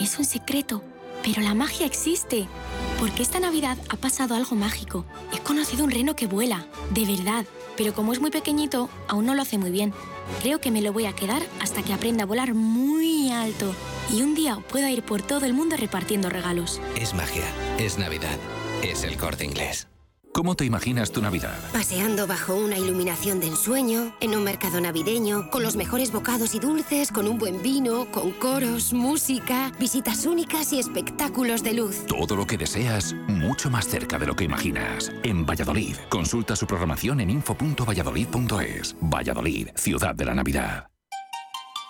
[0.00, 0.82] Es un secreto.
[1.22, 2.46] Pero la magia existe.
[2.98, 5.04] Porque esta Navidad ha pasado algo mágico.
[5.32, 6.66] He conocido un reno que vuela.
[6.90, 7.46] De verdad.
[7.76, 9.92] Pero como es muy pequeñito, aún no lo hace muy bien.
[10.42, 13.74] Creo que me lo voy a quedar hasta que aprenda a volar muy alto.
[14.12, 16.80] Y un día pueda ir por todo el mundo repartiendo regalos.
[16.96, 17.44] Es magia,
[17.78, 18.38] es Navidad,
[18.82, 19.88] es el corte inglés.
[20.36, 21.58] ¿Cómo te imaginas tu Navidad?
[21.72, 26.58] Paseando bajo una iluminación de ensueño, en un mercado navideño, con los mejores bocados y
[26.58, 32.04] dulces, con un buen vino, con coros, música, visitas únicas y espectáculos de luz.
[32.06, 35.10] Todo lo que deseas, mucho más cerca de lo que imaginas.
[35.22, 38.94] En Valladolid, consulta su programación en info.valladolid.es.
[39.00, 40.90] Valladolid, ciudad de la Navidad.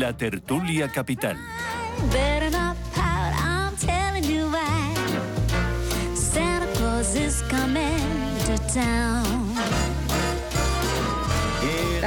[0.00, 1.36] La tertulia capital.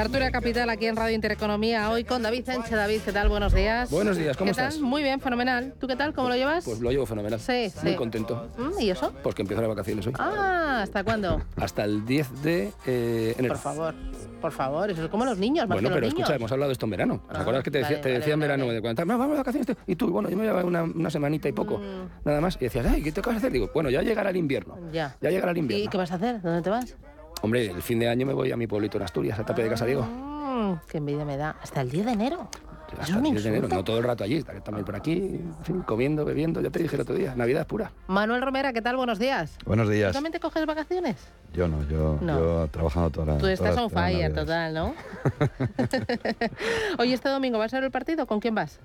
[0.03, 2.71] Tertulia Capital aquí en Radio Intereconomía, hoy con David Sánchez.
[2.71, 3.29] David, ¿qué tal?
[3.29, 3.89] Buenos días.
[3.89, 4.67] Buenos días, ¿cómo ¿Qué tal?
[4.67, 4.81] estás?
[4.81, 5.75] Muy bien, fenomenal.
[5.79, 6.13] ¿Tú qué tal?
[6.13, 6.65] ¿Cómo lo llevas?
[6.65, 7.39] Pues lo llevo fenomenal.
[7.39, 7.95] Sí, Muy sí.
[7.95, 8.49] contento.
[8.57, 9.13] Mm, ¿Y eso?
[9.23, 10.13] Porque empiezo las vacaciones hoy.
[10.19, 11.41] Ah, ¿hasta cuándo?
[11.55, 13.53] Hasta el 10 de eh, enero.
[13.53, 13.95] Por favor,
[14.41, 16.27] por favor, eso es como los niños, más Bueno, que pero los niños.
[16.29, 17.23] escucha, hemos hablado de esto en verano.
[17.31, 19.29] ¿Te Ah, acuerdas que te decía, vale, te vale, decía en verano de cuando vamos
[19.29, 19.67] de vacaciones?
[19.87, 21.79] Y tú, bueno, yo me llevaba una, una semanita y poco,
[22.25, 22.57] nada más.
[22.57, 23.53] Y decías, ay, ¿qué te vas a hacer?
[23.53, 24.77] Digo, bueno, ya llegará el invierno.
[24.91, 25.15] Ya.
[25.21, 25.85] Ya llegará el invierno.
[25.85, 26.41] ¿Y qué vas a hacer?
[26.41, 26.93] ¿Dónde te vas?
[27.43, 29.69] Hombre, el fin de año me voy a mi pueblito en Asturias, a Tapia de
[29.69, 30.03] Casadiego.
[30.03, 31.57] Mm, qué envidia me da.
[31.61, 32.47] Hasta el 10 de enero.
[32.97, 35.55] Hasta el 10 de enero, no todo el rato allí, estaré también por aquí, en
[35.63, 37.91] fin, comiendo, bebiendo, ya te dije el otro día, Navidad pura.
[38.07, 38.95] Manuel Romera, ¿qué tal?
[38.95, 39.57] Buenos días.
[39.65, 40.11] Buenos días.
[40.11, 41.17] ¿Tú también te coges vacaciones?
[41.53, 42.39] Yo no, yo, No.
[42.39, 44.93] yo trabajando toda la Tú estás todas- on fire, total, ¿no?
[46.99, 48.25] Oye, este domingo vas a ver el partido.
[48.25, 48.79] ¿Con quién vas?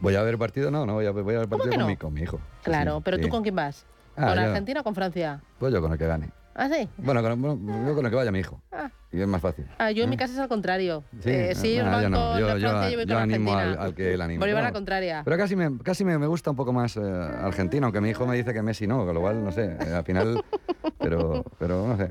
[0.00, 0.70] ¿Voy a ver partido?
[0.70, 1.86] No, no, voy a, voy a ver partido que con, no?
[1.88, 2.40] mi, con mi hijo.
[2.62, 3.24] Claro, sí, pero sí.
[3.24, 3.84] ¿tú con quién vas?
[4.16, 5.40] Ah, ¿Con yo- Argentina o con Francia?
[5.58, 6.30] Pues yo con el que gane.
[6.60, 6.88] ¿Ah, sí?
[6.96, 8.60] Bueno, con, bueno, con el que vaya mi hijo.
[8.72, 9.66] Ah, y es más fácil.
[9.78, 11.02] Ah, yo en mi casa es al contrario.
[11.22, 12.38] Sí, Eh, sí, yo no.
[12.38, 14.40] Yo, de yo- Francia, yo voy yo con animo al, que él anima.
[14.40, 15.22] Bolívar a la Pero- contraria.
[15.24, 18.26] Pero casi me, casi me, me gusta un poco más eh, Argentina, aunque mi hijo
[18.26, 20.44] me dice que Messi no, con lo cual, no sé, eh, al final,
[20.98, 22.10] pero, pero no sé,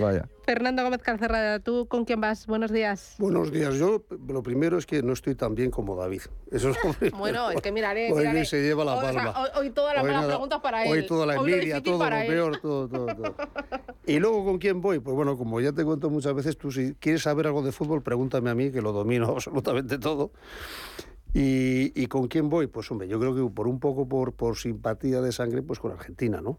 [0.00, 0.28] vaya.
[0.44, 2.46] Fernando Gómez Calcerrada, ¿tú con quién vas?
[2.46, 3.14] Buenos días.
[3.18, 3.74] Buenos días.
[3.74, 6.22] Yo lo primero es que no estoy tan bien como David.
[6.50, 6.90] Eso es lo.
[7.18, 8.44] Bueno, es que miraré, Hoy miraré.
[8.46, 9.40] se lleva la Hoy, o sea, palma.
[9.42, 10.90] hoy- hoy todas las Hoy malas nada- preguntas para él.
[10.90, 12.26] Hoy toda la envidia, todo lo él.
[12.26, 13.34] peor, todo, todo, todo.
[14.06, 14.98] Y luego, ¿con quién voy?
[14.98, 18.02] Pues bueno, como ya te cuento muchas veces, tú si quieres saber algo de fútbol,
[18.02, 20.30] pregúntame a mí, que lo domino absolutamente todo.
[21.32, 22.66] Y, y con quién voy?
[22.66, 25.92] Pues hombre, yo creo que por un poco por, por simpatía de sangre, pues con
[25.92, 26.58] Argentina, ¿no?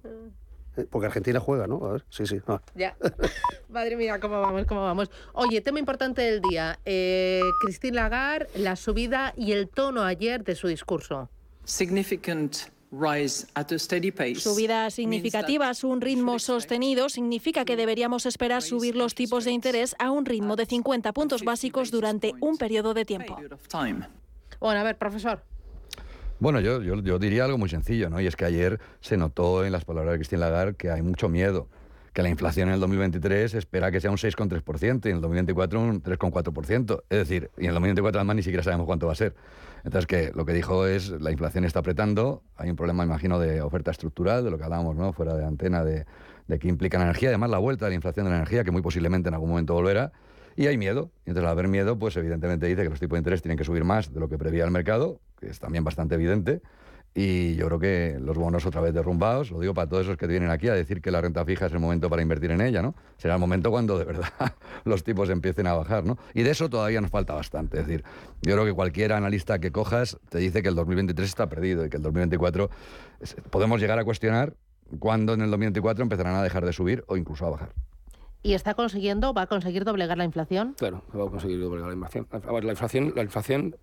[0.78, 1.86] Eh, Porque Argentina juega, ¿no?
[1.86, 2.38] A ver, sí, sí.
[2.48, 2.62] ah.
[2.76, 2.96] Ya.
[3.70, 5.12] Madre mía, cómo vamos, cómo vamos.
[5.34, 6.80] Oye, tema importante del día.
[6.86, 11.30] Eh, Christine Lagarde, la subida y el tono ayer de su discurso.
[11.66, 12.56] significant
[14.42, 20.12] Subidas significativas, un ritmo sostenido, significa que deberíamos esperar subir los tipos de interés a
[20.12, 23.38] un ritmo de 50 puntos básicos durante un periodo de tiempo.
[24.60, 25.42] Bueno, a ver, profesor.
[26.40, 28.20] Bueno, yo, yo, yo diría algo muy sencillo, ¿no?
[28.20, 31.30] Y es que ayer se notó en las palabras de Christine Lagarde que hay mucho
[31.30, 31.70] miedo,
[32.12, 35.80] que la inflación en el 2023 espera que sea un 6,3% y en el 2024
[35.80, 37.04] un 3,4%.
[37.10, 39.34] Es decir, y en el 2024 además ni siquiera sabemos cuánto va a ser.
[39.84, 43.62] Entonces, que lo que dijo es, la inflación está apretando, hay un problema, imagino, de
[43.62, 45.14] oferta estructural, de lo que hablábamos, ¿no?
[45.14, 46.06] Fuera de antena, de,
[46.48, 48.72] de que implica la energía, además la vuelta de la inflación de la energía, que
[48.72, 50.12] muy posiblemente en algún momento volverá.
[50.56, 51.12] Y hay miedo.
[51.26, 53.84] Entonces, al haber miedo, pues evidentemente dice que los tipos de interés tienen que subir
[53.84, 56.62] más de lo que prevía el mercado, que es también bastante evidente.
[57.14, 60.28] Y yo creo que los bonos otra vez derrumbados, lo digo para todos esos que
[60.28, 62.82] vienen aquí a decir que la renta fija es el momento para invertir en ella,
[62.82, 62.96] ¿no?
[63.18, 64.30] Será el momento cuando de verdad
[64.86, 66.18] los tipos empiecen a bajar, ¿no?
[66.34, 67.80] Y de eso todavía nos falta bastante.
[67.82, 68.06] Es decir,
[68.44, 71.90] yo creo que cualquier analista que cojas te dice que el 2023 está perdido y
[71.90, 72.70] que el 2024
[73.20, 74.54] es- podemos llegar a cuestionar
[75.00, 77.74] cuándo en el 2024 empezarán a dejar de subir o incluso a bajar.
[78.44, 80.76] ¿Y está consiguiendo, va a conseguir doblegar la inflación?
[80.78, 82.26] Claro, vamos a conseguir doblegar la inflación.
[82.32, 83.76] A ver, la inflación, la inflación,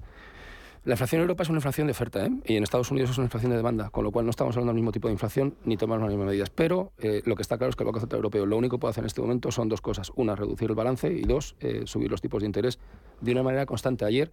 [0.88, 2.30] la inflación en Europa es una inflación de oferta, ¿eh?
[2.46, 4.70] y en Estados Unidos es una inflación de demanda, con lo cual no estamos hablando
[4.70, 6.48] del mismo tipo de inflación ni tomamos las mismas medidas.
[6.48, 8.80] Pero eh, lo que está claro es que el Banco Central Europeo lo único que
[8.80, 11.82] puede hacer en este momento son dos cosas: una, reducir el balance y dos, eh,
[11.84, 12.78] subir los tipos de interés
[13.20, 14.06] de una manera constante.
[14.06, 14.30] Ayer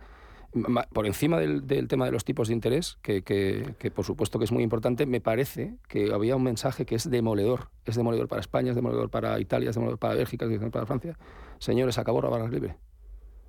[0.94, 4.64] por encima del, tema de los tipos de interés, que, por supuesto que es muy
[4.64, 7.68] importante, me parece que había un mensaje que es demoledor.
[7.84, 10.86] Es demoledor para España, es demoledor para Italia, es demoledor para Bélgica, es demoledor para
[10.86, 11.18] Francia.
[11.60, 12.78] Señores, acabó barra libre.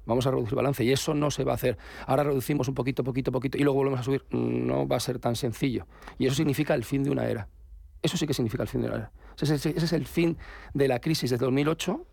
[0.06, 1.76] Vamos a reducir balance y eso no se va a hacer.
[2.06, 4.24] Ahora reducimos un poquito, poquito, poquito y luego volvemos a subir.
[4.30, 5.86] No va a ser tan sencillo.
[6.18, 7.48] Y eso significa el fin de una era.
[8.02, 9.12] Eso sí que significa el fin de una era.
[9.38, 10.38] Ese es, el fin
[10.72, 12.06] de la crisis de 2008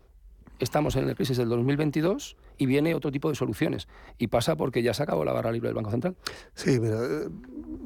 [0.58, 3.88] estamos en la crisis del 2022 y viene otro tipo de soluciones.
[4.18, 6.16] Y pasa porque ya se acabó la barra libre del Banco Central.
[6.54, 7.28] Sí, mira, eh,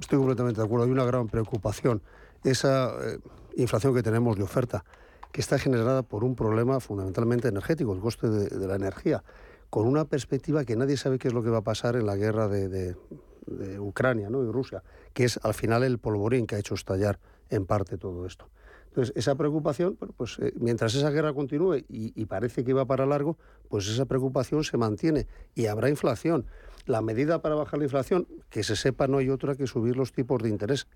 [0.00, 0.86] estoy completamente de acuerdo.
[0.86, 2.02] Hay una gran preocupación.
[2.44, 3.18] Esa eh,
[3.56, 4.84] inflación que tenemos de oferta,
[5.32, 9.22] que está generada por un problema fundamentalmente energético, el coste de la energía,
[9.70, 12.16] con una perspectiva que nadie sabe qué es lo que va a pasar en la
[12.16, 12.96] guerra de,
[13.78, 14.44] Ucrania ¿no?
[14.44, 14.82] y Rusia,
[15.14, 18.50] que es al final el polvorín que ha hecho estallar en parte todo esto.
[18.88, 23.38] Entonces, esa preocupación, pues eh, mientras esa guerra continúe y, parece que va para largo,
[23.68, 26.46] pues esa preocupación se mantiene y habrá inflación.
[26.86, 30.12] La medida para bajar la inflación, que se sepa, no hay otra que subir los
[30.12, 30.88] tipos de interés.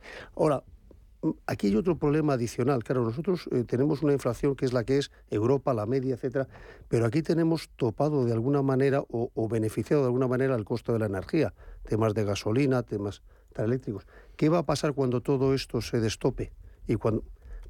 [1.47, 2.83] Aquí hay otro problema adicional.
[2.85, 6.49] Claro, nosotros eh, tenemos una inflación que es la que es Europa, la media, etcétera,
[6.89, 10.93] pero aquí tenemos topado de alguna manera o, o beneficiado de alguna manera el costo
[10.93, 11.55] de la energía,
[11.89, 13.23] temas de gasolina, temas
[13.57, 14.07] eléctricos.
[14.37, 16.53] ¿Qué va a pasar cuando todo esto se destope
[16.87, 17.23] y cuando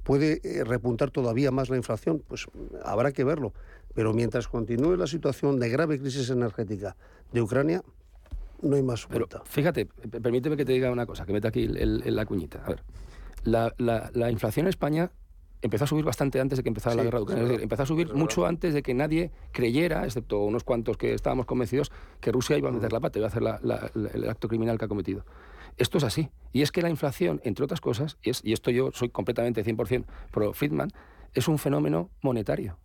[0.04, 2.22] puede eh, repuntar todavía más la inflación?
[2.26, 3.52] Pues mm, habrá que verlo.
[3.94, 6.96] Pero mientras continúe la situación de grave crisis energética
[7.32, 7.82] de Ucrania,
[8.62, 9.42] no hay más Pero vuelta.
[9.44, 12.62] fíjate, permíteme que te diga una cosa, que meta aquí el- la cuñita.
[12.64, 12.82] A ver,
[13.44, 15.10] la, la- la inflación en España
[15.62, 17.42] empezó a subir bastante antes de que empezara la guerra de Ucrania.
[17.44, 21.14] es decir, empezó a subir mucho antes de que nadie creyera, excepto unos cuantos que
[21.14, 23.60] estábamos convencidos, que Rusia iba a meter la pata, iba a hacer la-
[24.12, 25.24] el acto criminal que ha cometido.
[25.76, 26.30] Esto es así.
[26.52, 29.62] Y es que la inflación, entre otras cosas, y, es- y esto yo soy completamente
[29.64, 30.90] 100% pro Friedman,
[31.32, 32.76] es un fenómeno monetario.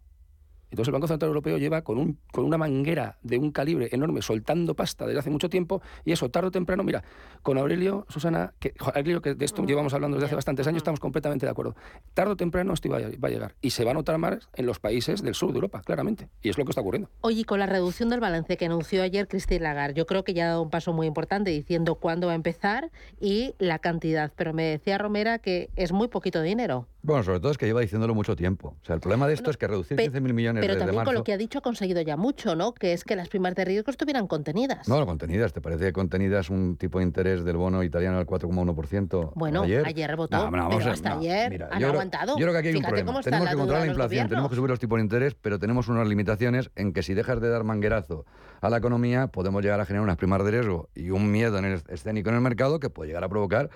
[0.69, 4.21] Entonces el Banco Central Europeo lleva con, un, con una manguera de un calibre enorme
[4.21, 7.03] soltando pasta desde hace mucho tiempo y eso tarde o temprano, mira,
[7.41, 10.99] con Aurelio, Susana, que, Aurelio, que de esto llevamos hablando desde hace bastantes años, estamos
[10.99, 11.75] completamente de acuerdo.
[12.13, 14.49] Tarde o temprano esto va a, va a llegar y se va a notar más
[14.55, 16.29] en los países del sur de Europa, claramente.
[16.41, 17.09] Y es lo que está ocurriendo.
[17.21, 20.33] Oye, y con la reducción del balance que anunció ayer Christine Lagarde, yo creo que
[20.33, 24.31] ya ha dado un paso muy importante diciendo cuándo va a empezar y la cantidad.
[24.35, 26.87] Pero me decía Romera que es muy poquito dinero.
[27.07, 28.75] Bueno, sobre todo es que lleva diciéndolo mucho tiempo.
[28.81, 31.05] O sea, el problema de esto es que reducir Pe- 15.000 millones Pero desde también
[31.05, 32.73] con lo que ha dicho ha conseguido ya mucho, ¿no?
[32.73, 34.89] Que es que las primas de riesgo estuvieran contenidas.
[34.89, 35.53] No, contenidas.
[35.53, 39.83] ¿Te parece que contenidas un tipo de interés del bono italiano al 4,1% Bueno, ayer?
[39.87, 42.37] ayer rebotó, No, no, vamos pero a- hasta ayer mira, han yo creo- aguantado.
[42.37, 43.21] Yo creo que aquí hay un problema.
[43.21, 46.09] tenemos que controlar la inflación, tenemos que subir los tipos de interés, pero tenemos unas
[46.09, 48.25] limitaciones en que si dejas de dar manguerazo
[48.59, 51.63] a la economía, podemos llegar a generar unas primas de riesgo y un miedo en
[51.63, 53.69] el escénico en el mercado que puede llegar a provocar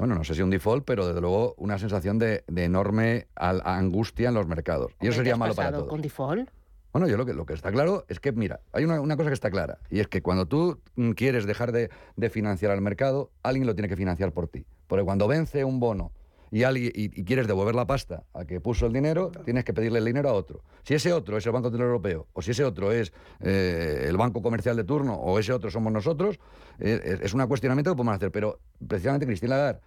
[0.00, 4.28] bueno, no sé si un default, pero desde luego una sensación de, de enorme angustia
[4.28, 4.92] en los mercados.
[5.00, 5.88] Y eso Hombre, ¿qué sería malo para todos.
[5.88, 6.50] con default?
[6.92, 9.28] Bueno, yo lo que, lo que está claro es que, mira, hay una, una cosa
[9.28, 12.80] que está clara, y es que cuando tú mm, quieres dejar de, de financiar al
[12.80, 14.66] mercado, alguien lo tiene que financiar por ti.
[14.88, 16.10] Porque cuando vence un bono
[16.50, 19.72] y, alguien, y, y quieres devolver la pasta a que puso el dinero, tienes que
[19.72, 20.64] pedirle el dinero a otro.
[20.82, 24.16] Si ese otro es el Banco Central Europeo, o si ese otro es eh, el
[24.16, 26.40] banco comercial de turno, o ese otro somos nosotros,
[26.80, 28.32] eh, es, es un cuestionamiento que podemos hacer.
[28.32, 29.80] Pero precisamente Cristina Lagarde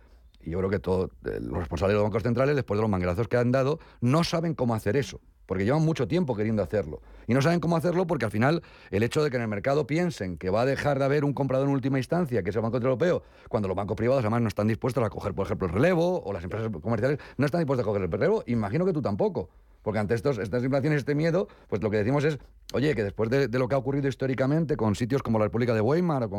[0.45, 3.27] y yo creo que todos los responsables de los bancos centrales, después de los manguerazos
[3.27, 7.01] que han dado, no saben cómo hacer eso, porque llevan mucho tiempo queriendo hacerlo.
[7.27, 9.87] Y no saben cómo hacerlo porque al final el hecho de que en el mercado
[9.87, 12.61] piensen que va a dejar de haber un comprador en última instancia, que es el
[12.61, 15.67] Banco Central Europeo, cuando los bancos privados además no están dispuestos a coger, por ejemplo,
[15.67, 18.93] el relevo, o las empresas comerciales no están dispuestas a coger el relevo, imagino que
[18.93, 19.49] tú tampoco.
[19.83, 22.39] Porque ante estos, estas inflaciones, este miedo, pues lo que decimos es,
[22.73, 25.81] oye, que después de, lo que ha ocurrido históricamente con sitios como la República de
[25.81, 26.29] Weimar o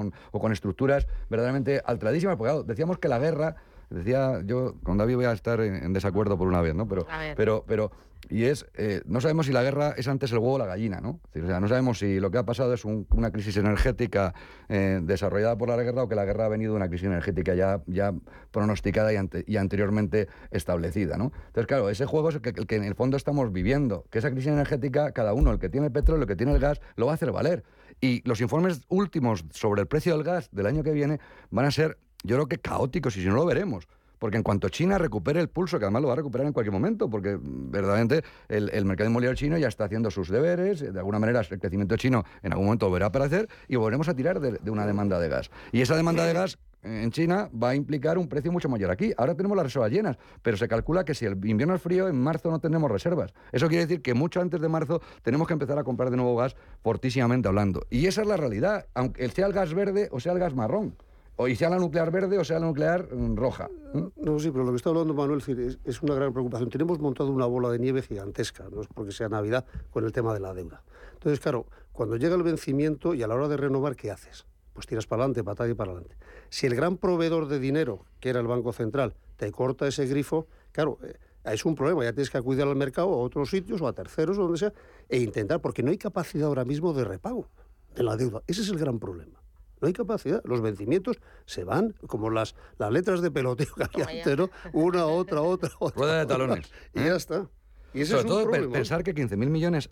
[0.41, 3.57] con, estructuras verdaderamente alteradísimas, porque claro, decíamos que la guerra,
[3.91, 6.87] decía yo, con David voy a estar en, en desacuerdo por una vez, ¿no?
[6.89, 7.07] Pero,
[7.37, 7.91] pero, pero
[8.31, 10.99] y es, eh, no sabemos si la guerra es antes el huevo o la gallina,
[11.03, 11.21] ¿no?
[11.35, 14.33] O sea, no sabemos si lo que ha pasado es un- una crisis energética
[14.71, 17.55] eh, desarrollada por la guerra o que la guerra ha venido de una crisis energética
[17.55, 18.15] ya, ya
[18.51, 21.33] pronosticada y, ante- y anteriormente establecida, ¿no?
[21.49, 24.21] Entonces, claro, ese juego es el que, el que en el fondo estamos viviendo, que
[24.21, 26.81] esa crisis energética, cada uno, el que tiene el petróleo, el que tiene el gas,
[26.97, 27.63] lo va a hacer valer.
[28.01, 31.21] Y los informes últimos sobre el precio del gas del año que viene
[31.51, 33.87] van a ser, yo creo que caóticos, y si no lo veremos.
[34.19, 36.73] Porque en cuanto China recupere el pulso, que además lo va a recuperar en cualquier
[36.73, 40.99] momento, porque mm, verdaderamente el, el mercado inmobiliario chino ya está haciendo sus deberes, de
[40.99, 44.41] alguna manera el crecimiento chino en algún momento volverá a aparecer y volveremos a tirar
[44.41, 45.51] de, de una demanda de gas.
[45.73, 49.13] Y esa demanda de gas en China va a implicar un precio mucho mayor aquí.
[49.17, 52.17] Ahora tenemos las reservas llenas, pero se calcula que si el invierno es frío, en
[52.17, 53.33] marzo no tendremos reservas.
[53.53, 56.37] Eso quiere decir que mucho antes de marzo tenemos que empezar a comprar de nuevo
[56.37, 57.87] gas, fortísimamente hablando.
[57.91, 60.95] Y esa es la realidad, aunque sea el gas verde o sea el gas marrón.
[61.37, 63.69] O y sea la nuclear verde o sea la nuclear mm, roja.
[64.17, 65.43] No, sí, pero lo que está hablando Manuel
[65.85, 66.69] es, una gran preocupación.
[66.71, 70.35] Tenemos montado una bola de nieve gigantesca, no es porque sea Navidad, con el tema
[70.35, 70.83] de la deuda.
[71.13, 74.47] Entonces, claro, cuando llega el vencimiento y a la hora de renovar, ¿qué haces?
[74.73, 76.17] Pues tiras para adelante, patada y para adelante.
[76.51, 80.47] Si el gran proveedor de dinero, que era el Banco Central, te corta ese grifo,
[80.73, 81.15] claro, eh,
[81.45, 82.03] es un problema.
[82.05, 84.73] Ya tienes que acudir al mercado, a otros sitios, o a terceros, o donde sea,
[85.09, 87.49] e intentar, porque no hay capacidad ahora mismo de repago
[87.95, 88.43] de la deuda.
[88.47, 89.44] Ese es el gran problema.
[89.85, 90.41] No hay capacidad.
[90.47, 94.49] Los vencimientos se van como las, las letras de peloteo que había antes, ¿no?
[94.73, 96.01] Una, otra, otra, otra.
[96.01, 96.73] Rueda de otra, talones.
[96.95, 97.51] Y ya está.
[97.93, 98.73] Y ese Sobre es un todo problema.
[98.73, 99.91] pensar que 15.000 millones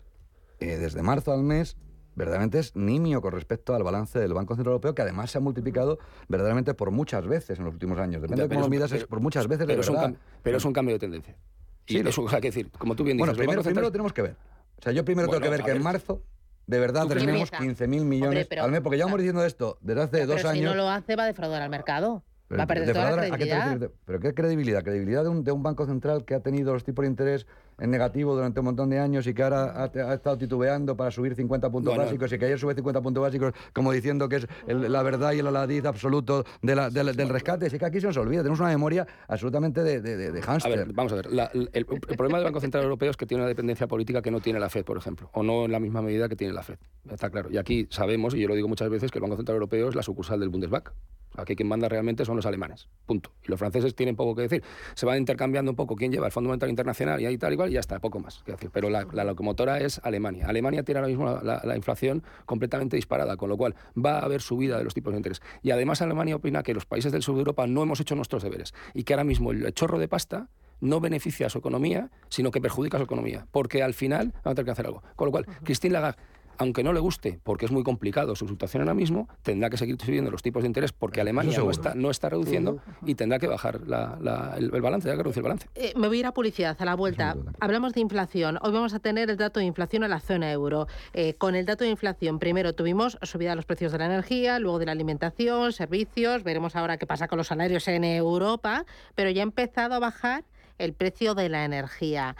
[0.59, 1.77] eh, desde marzo al mes
[2.15, 5.41] verdaderamente es nimio con respecto al balance del Banco Central Europeo, que además se ha
[5.41, 8.19] multiplicado verdaderamente por muchas veces en los últimos años.
[8.23, 10.57] Depende de Pero cómo lo es- es por muchas veces pero de es un pero
[10.57, 11.37] es un cambio de tendencia.
[11.85, 14.35] Y Sí, sea, que decir, como tú bien dices, Bueno, primero, centrales- tenemos que ver.
[14.79, 15.83] O sea, yo primero Bueno, tengo que ver que en ver.
[15.83, 16.23] marzo
[16.67, 17.85] de verdad tenemos Empieza.
[17.85, 20.47] 15.000 millones Hombre, pero- al mes, porque llevamos diciendo esto desde hace Pero dos si
[20.47, 20.63] años.
[20.65, 22.23] no lo hace, va a defraudar al mercado.
[22.47, 23.91] Pero Va a perder de toda la verdad, ¿a qué te credibilidad.
[24.05, 24.83] ¿Pero qué credibilidad?
[24.83, 27.47] ¿Credibilidad de un, de un banco central que ha tenido los tipos de interés
[27.83, 31.11] en negativo durante un montón de años y que ahora ha, ha estado titubeando para
[31.11, 34.47] subir 50 puntos básicos y que ayer sube 50 puntos básicos como diciendo que es
[34.67, 37.69] el- la verdad y el aladiz absoluto de la- del, del rescate?
[37.69, 40.43] Sí que aquí se nos olvida, tenemos una memoria absolutamente de, de, de, de A
[40.43, 40.77] hámster.
[40.77, 41.31] ver, vamos a ver.
[41.33, 44.31] la- el, el problema del Banco Central Europeo es que tiene una dependencia política que
[44.31, 46.63] no tiene la FED, por ejemplo, o no en la misma medida que tiene la
[46.63, 46.77] FED.
[47.11, 47.49] Está claro.
[47.51, 49.95] Y aquí sabemos, y yo lo digo muchas veces, que el Banco Central Europeo es
[49.95, 50.89] la sucursal del Bundesbank.
[51.35, 52.87] Aquí quien manda realmente son los alemanes.
[53.07, 53.31] Punto.
[53.43, 54.63] Y los franceses tienen poco que decir.
[54.93, 57.55] Se van intercambiando un poco quién lleva el Fondo Monetario Internacional y ahí tal y
[57.55, 58.69] cual, y ya está, poco más decir.
[58.71, 60.45] Pero la, la locomotora es Alemania.
[60.47, 64.25] Alemania tiene ahora mismo la, la- la inflación completamente disparada, con lo cual va a
[64.25, 65.41] haber subida de los tipos de interés.
[65.61, 68.43] Y además Alemania opina que los países del sur de Europa no hemos hecho nuestros
[68.43, 70.49] deberes y que ahora mismo el chorro de pasta
[70.81, 74.51] no beneficia a su economía, sino que perjudica a su economía, porque al final van
[74.51, 75.01] a tener que hacer algo.
[75.15, 76.21] Con lo cual, Christine Lagarde,
[76.57, 79.97] aunque no le guste, porque es muy complicado su situación ahora mismo, tendrá que seguir
[79.99, 83.47] subiendo los tipos de interés porque Alemania no está, no está reduciendo y tendrá que
[83.47, 85.67] bajar la- la- el, el balance, tendrá que reducir el balance.
[85.75, 87.35] Eh, me voy a ir a publicidad a la vuelta.
[87.59, 88.57] Hablamos de inflación.
[88.61, 90.87] Hoy vamos a tener el dato de inflación en la zona euro.
[91.13, 94.59] Eh, con el dato de inflación, primero tuvimos subida de los precios de la energía,
[94.59, 96.43] luego de la alimentación, servicios.
[96.43, 98.85] Veremos ahora qué pasa con los salarios en Europa,
[99.15, 100.43] pero ya ha empezado a bajar
[100.79, 102.35] el precio de la energía.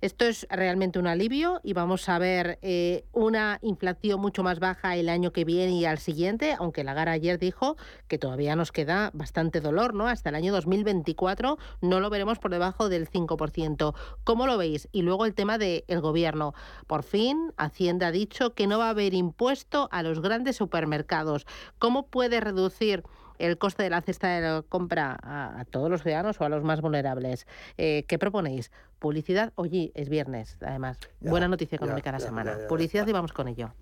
[0.00, 4.94] Esto es realmente un alivio y vamos a ver eh, una inflación mucho más baja
[4.94, 7.76] el año que viene y al siguiente, aunque Lagarde ayer dijo
[8.06, 10.06] que todavía nos queda bastante dolor, ¿no?
[10.06, 13.92] Hasta el año 2024 no lo veremos por debajo del 5%.
[14.22, 14.88] ¿Cómo lo veis?
[14.92, 16.54] Y luego el tema del gobierno.
[16.86, 21.44] Por fin, Hacienda ha dicho que no va a haber impuesto a los grandes supermercados.
[21.80, 23.02] ¿Cómo puede reducir
[23.38, 26.48] el coste de la cesta de la compra a, a todos los ciudadanos o a
[26.48, 27.46] los más vulnerables?
[27.76, 28.70] Eh, ¿Qué proponéis?
[28.98, 30.98] Publicidad, oye, es viernes, además.
[31.20, 32.52] Ya, Buena noticia económica ya, la semana.
[32.54, 33.72] ya, ya, Publicidad y vamos con ello.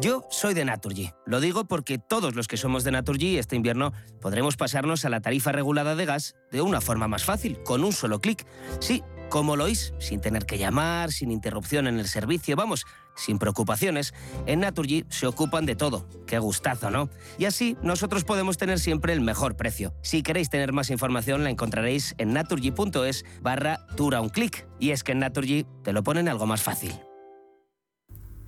[0.00, 1.12] Yo soy de Naturgy.
[1.26, 5.20] Lo digo porque todos los que somos de Naturgy este invierno podremos pasarnos a la
[5.20, 8.46] tarifa regulada de gas de una forma más fácil, con un solo clic.
[8.80, 13.38] Sí, como lo oís, sin tener que llamar, sin interrupción en el servicio, vamos, sin
[13.38, 14.12] preocupaciones.
[14.46, 16.06] En Naturgy se ocupan de todo.
[16.26, 17.08] Qué gustazo, ¿no?
[17.38, 19.94] Y así nosotros podemos tener siempre el mejor precio.
[20.02, 24.66] Si queréis tener más información la encontraréis en naturgy.es barra dura un clic.
[24.78, 26.92] Y es que en Naturgy te lo ponen algo más fácil.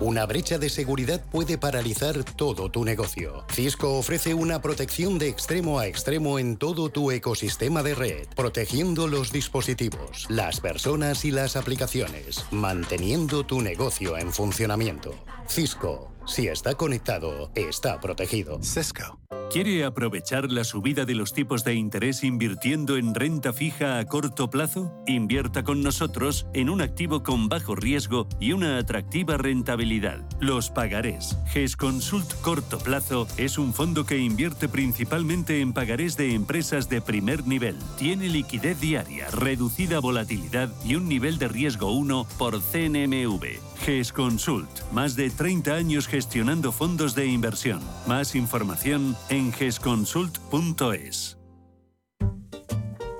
[0.00, 3.44] Una brecha de seguridad puede paralizar todo tu negocio.
[3.50, 9.08] Cisco ofrece una protección de extremo a extremo en todo tu ecosistema de red, protegiendo
[9.08, 15.14] los dispositivos, las personas y las aplicaciones, manteniendo tu negocio en funcionamiento.
[15.48, 18.58] Cisco, si está conectado, está protegido.
[18.62, 19.18] Cisco.
[19.50, 24.50] ¿Quiere aprovechar la subida de los tipos de interés invirtiendo en renta fija a corto
[24.50, 24.92] plazo?
[25.06, 30.18] Invierta con nosotros en un activo con bajo riesgo y una atractiva rentabilidad.
[30.40, 31.38] Los pagarés.
[31.52, 37.00] GES Consult Corto Plazo es un fondo que invierte principalmente en pagarés de empresas de
[37.00, 37.76] primer nivel.
[37.98, 43.60] Tiene liquidez diaria, reducida volatilidad y un nivel de riesgo 1 por CNMV.
[43.84, 44.68] GES Consult.
[44.92, 47.78] Más de 30 años gestionando fondos de inversión.
[48.06, 51.36] Más información en gesconsult.es.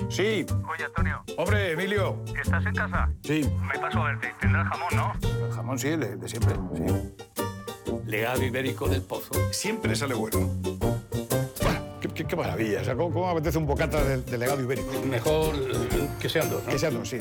[0.08, 0.46] Sí.
[0.72, 1.22] Oye, Antonio.
[1.36, 2.24] Hombre, Emilio.
[2.42, 3.10] ¿Estás en casa?
[3.22, 3.46] Sí.
[3.70, 4.32] Me paso a verte.
[4.40, 5.12] Tendrás jamón, ¿no?
[5.46, 6.54] El jamón sí, de, de siempre.
[6.74, 7.92] Sí.
[8.06, 9.32] Legado ibérico del pozo.
[9.50, 10.50] Siempre sale bueno.
[12.00, 12.80] Qué, qué- qué maravilla.
[12.80, 14.90] O sea, ¿cómo, cómo apetece un bocata de, de legado ibérico?
[15.06, 15.54] Mejor
[16.18, 16.70] que sean dos, ¿no?
[16.70, 17.18] Que sean dos, sí.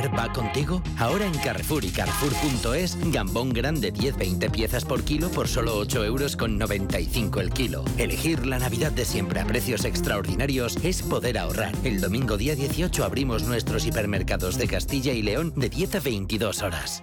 [0.00, 0.82] ¿Elegir y ahorrar va contigo?
[0.98, 6.36] Ahora en Carrefour y Carrefour.es, gambón grande 10-20 piezas por kilo por solo 8 euros
[6.36, 7.84] con 95 el kilo.
[7.98, 11.74] Elegir la Navidad de siempre a precios extraordinarios es poder ahorrar.
[11.84, 16.62] El domingo día 18 abrimos nuestros hipermercados de Castilla y León de 10 a 22
[16.62, 17.02] horas.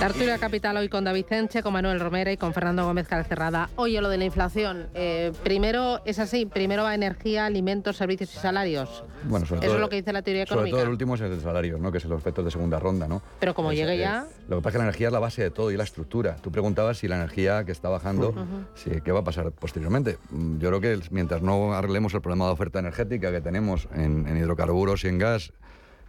[0.00, 3.68] Tertulia Capital hoy con David Enche, con Manuel Romera y con Fernando Gómez Calcerrada.
[3.76, 4.86] Oye, lo de la inflación.
[4.94, 9.04] eh, primero, es así, primero va energía, alimentos, servicios y salarios.
[9.24, 10.76] Bueno, sobre Eso todo, es lo que dice la teoría Sobre económica.
[10.76, 11.92] todo el último es el de salarios, ¿no?
[11.92, 13.06] que es el efecto de segunda ronda.
[13.08, 13.20] ¿no?
[13.40, 14.26] Pero como llegue ya...
[14.48, 16.36] Lo que pasa es que la energía es la base de todo y la estructura.
[16.36, 18.32] Tú preguntabas si la energía que está bajando,
[18.74, 20.16] si- ¿qué va a pasar posteriormente?
[20.30, 24.26] Mm, Yo creo que mientras no arreglemos el problema de oferta energética que tenemos en,
[24.26, 25.52] en hidrocarburos y en gas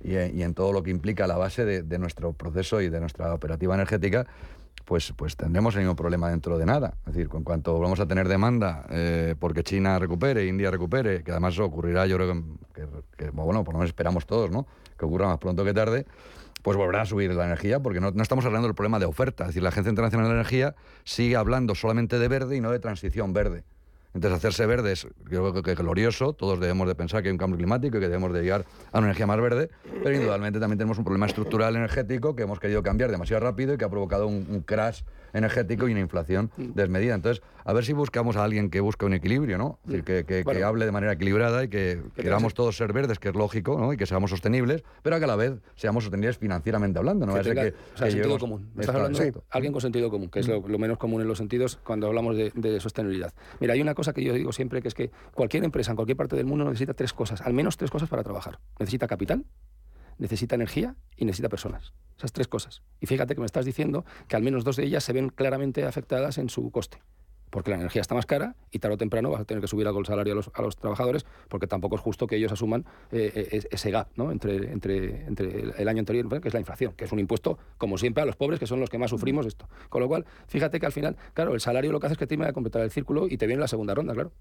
[0.04, 3.00] y en, y en todo lo que implica la base de, nuestro proceso y de
[3.00, 4.28] nuestra operativa energética,
[4.86, 6.96] pues, pues tendremos el mismo problema dentro de nada.
[7.08, 11.32] Es decir, en cuanto vamos a tener demanda, eh, porque China recupere, India recupere, que
[11.32, 12.44] además ocurrirá, yo creo
[12.74, 12.86] que,
[13.18, 14.68] que- bueno, por lo menos esperamos todos, ¿no?
[14.98, 16.06] Que ocurra más pronto que tarde,
[16.62, 19.44] pues volverá a subir la energía, porque no, no estamos hablando del problema de oferta.
[19.46, 22.80] Es decir, la Agencia Internacional de Energía sigue hablando solamente de verde y no de
[22.80, 23.64] transición verde.
[24.14, 27.58] Entonces, hacerse verde es creo que glorioso, todos debemos de pensar que hay un cambio
[27.58, 29.70] climático y que debemos de llegar a una energía más verde,
[30.04, 33.78] pero indudablemente también tenemos un problema estructural energético que hemos querido cambiar demasiado rápido y
[33.78, 35.02] que ha provocado un crash
[35.34, 37.16] energético y una inflación desmedida.
[37.16, 39.80] Entonces, a ver si buscamos a alguien que busque un equilibrio, ¿no?
[39.86, 40.66] Es decir, que, que- que Bueno.
[40.68, 43.94] hable de manera equilibrada y que queramos todos ser verdes, que es lógico, ¿no?
[43.94, 47.34] Y que seamos sostenibles, pero que a la vez seamos sostenibles financieramente hablando, ¿no?
[47.36, 48.62] que tenga- que- o sea, que sentido llevemos- común.
[48.76, 51.22] Me estás Está- hablando de alguien con sentido común, que es lo, lo menos común
[51.22, 53.34] en los sentidos cuando hablamos de, de sostenibilidad.
[53.60, 56.18] Mira, hay una cosa que yo digo siempre, que es que cualquier empresa en cualquier
[56.18, 58.60] parte del mundo necesita tres cosas, al menos tres cosas para trabajar.
[58.80, 59.46] Necesita capital,
[60.22, 61.94] necesita energía y necesita personas.
[62.18, 62.84] Esas tres cosas.
[63.00, 65.84] Y fíjate que me estás diciendo que al menos dos de ellas se ven claramente
[65.84, 67.00] afectadas en su coste.
[67.50, 69.86] Porque la energía está más cara y tarde o temprano vas a tener que subir
[69.86, 72.86] algo el salario a los, a los trabajadores porque tampoco es justo que ellos asuman
[73.12, 74.32] eh, eh, ese gap ¿no?
[74.32, 77.98] entre, entre, entre el- año anterior, que es la inflación, que es un impuesto, como
[77.98, 79.68] siempre, a los pobres, que son los que más sufrimos esto.
[79.90, 82.28] Con lo cual, fíjate que al final, claro, el salario lo que hace es que
[82.28, 84.32] termina de completar el círculo y te viene la segunda ronda, claro.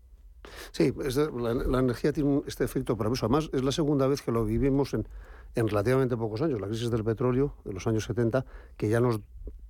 [0.73, 0.93] Sí,
[1.37, 3.27] la, energía tiene este efecto perverso.
[3.27, 5.07] Además, es la segunda vez que lo vivimos en,
[5.55, 6.61] en relativamente pocos años.
[6.61, 8.45] La crisis del petróleo de los años 70,
[8.77, 9.21] que ya nos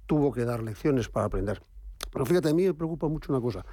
[0.07, 1.63] tuvo que dar lecciones para aprender.
[2.13, 3.65] Pero fíjate, a mí me preocupa mucho una cosa.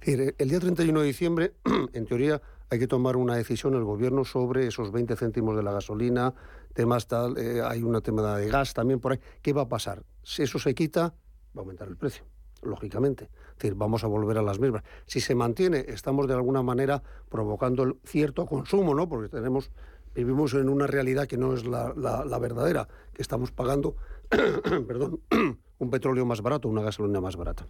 [0.00, 1.54] Decir, el día 31 de diciembre,
[1.92, 5.72] en teoría, hay que tomar una decisión el gobierno sobre esos 20 céntimos de la
[5.72, 6.34] gasolina,
[6.74, 9.20] temas tal, eh, hay un tema de gas también por ahí.
[9.40, 10.02] ¿Qué va a pasar?
[10.22, 11.14] Si eso se quita,
[11.56, 12.24] va a aumentar el precio
[12.62, 13.24] lógicamente.
[13.24, 14.82] Es decir, vamos a volver a las mismas.
[15.06, 19.08] Si se mantiene, estamos de alguna manera provocando el cierto consumo, ¿no?
[19.08, 19.70] Porque tenemos,
[20.14, 23.96] vivimos en una realidad que no es la, la- verdadera, que estamos pagando,
[24.86, 25.20] perdón,
[25.78, 27.66] un petróleo más barato, una gasolina más barata.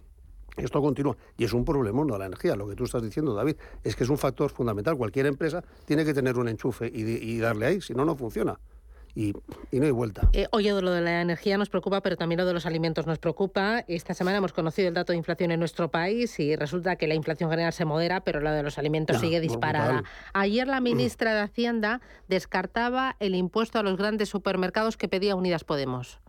[0.55, 2.55] Esto continúa y es un problema no la energía.
[2.55, 4.97] Lo que tú estás diciendo, David, es que es un factor fundamental.
[4.97, 8.59] Cualquier empresa tiene que tener un enchufe y, y darle ahí, si no, no funciona.
[9.17, 9.33] Y,
[9.71, 10.29] y no hay vuelta.
[10.33, 13.17] Eh, oye, lo de la energía nos preocupa, pero también lo de los alimentos nos
[13.17, 13.83] preocupa.
[13.87, 17.15] Esta semana hemos conocido el dato de inflación en nuestro país y resulta que la
[17.15, 19.49] inflación general se modera, pero la de los alimentos Ya, sigue brutal.
[19.55, 20.03] disparada.
[20.33, 25.63] Ayer la ministra de Hacienda descartaba el impuesto a los grandes supermercados que pedía Unidas
[25.63, 26.19] Podemos.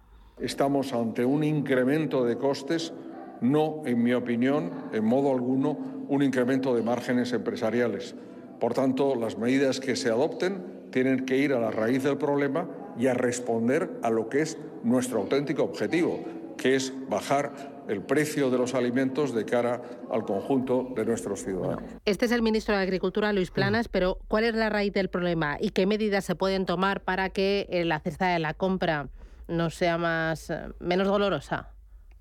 [0.41, 2.95] Estamos ante un incremento de costes,
[3.43, 5.77] no, en mi opinión, en modo alguno,
[6.09, 8.15] un incremento de márgenes empresariales.
[8.59, 12.69] Por tanto, las medidas que se adopten tienen que ir a la raíz del problema
[12.99, 16.25] y a responder a lo que es nuestro auténtico objetivo,
[16.57, 19.81] que es bajar el precio de los alimentos de cara
[20.11, 21.91] al conjunto de nuestros ciudadanos.
[22.05, 25.57] Este es el ministro de Agricultura, Luis Planas, pero ¿cuál es la raíz del problema
[25.59, 29.09] y qué medidas se pueden tomar para que eh, la cesta de la compra
[29.47, 31.73] no sea más eh, menos dolorosa?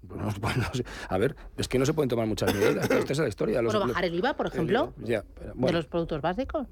[0.02, 0.84] Bueno, bueno, sí.
[1.10, 2.90] a ver, es que no se pueden tomar muchas medidas.
[2.90, 3.62] Esta es la historia.
[3.62, 5.24] Los- bajar el IVA, por ejemplo, Ya,
[5.56, 6.68] de los productos básicos.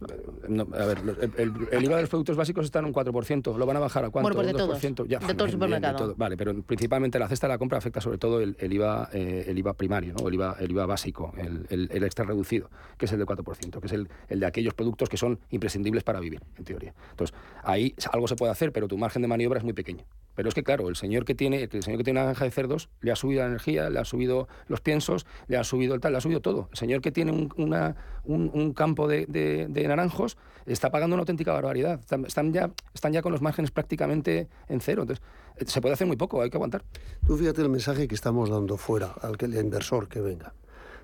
[0.48, 3.58] no, a ver, el, el- el IVA de los productos básicos está en un 4%.
[3.58, 4.30] ¿Lo van a bajar a cuánto?
[4.30, 4.82] Bueno, pues de ¿Un todos.
[4.84, 5.08] 2%?
[5.08, 5.98] Ya, De todo el bien, supermercado.
[5.98, 6.16] todo.
[6.16, 9.46] Vale, pero principalmente la cesta de la compra afecta sobre todo el, el IVA, eh,
[9.48, 10.28] el IVA primario, ¿no?
[10.28, 13.94] el, IVA, el IVA básico, el, extra reducido, que es el del 4%, que es
[13.94, 16.94] el, el de aquellos productos que son imprescindibles para vivir, en teoría.
[17.12, 20.06] Entonces, ahí algo se puede hacer, pero tu margen de maniobra es muy pequeño.
[20.36, 22.52] Pero es que, claro, el señor que tiene, el señor que tiene una granja de
[22.52, 26.02] cerdos le ha subido la energía, le ha subido los piensos, le ha subido el
[26.02, 26.68] tal, le ha subido todo.
[26.72, 32.00] El señor que tiene un, campo de, naranjos está pagando una auténtica barbaridad.
[32.26, 35.04] Están, ya, están ya con los márgenes prácticamente en cero.
[35.04, 35.26] Entonces,
[35.58, 36.84] eh, se puede hacer muy poco, hay que aguantar.
[37.26, 40.54] Tú fíjate el mensaje que estamos dando fuera al que el inversor que venga.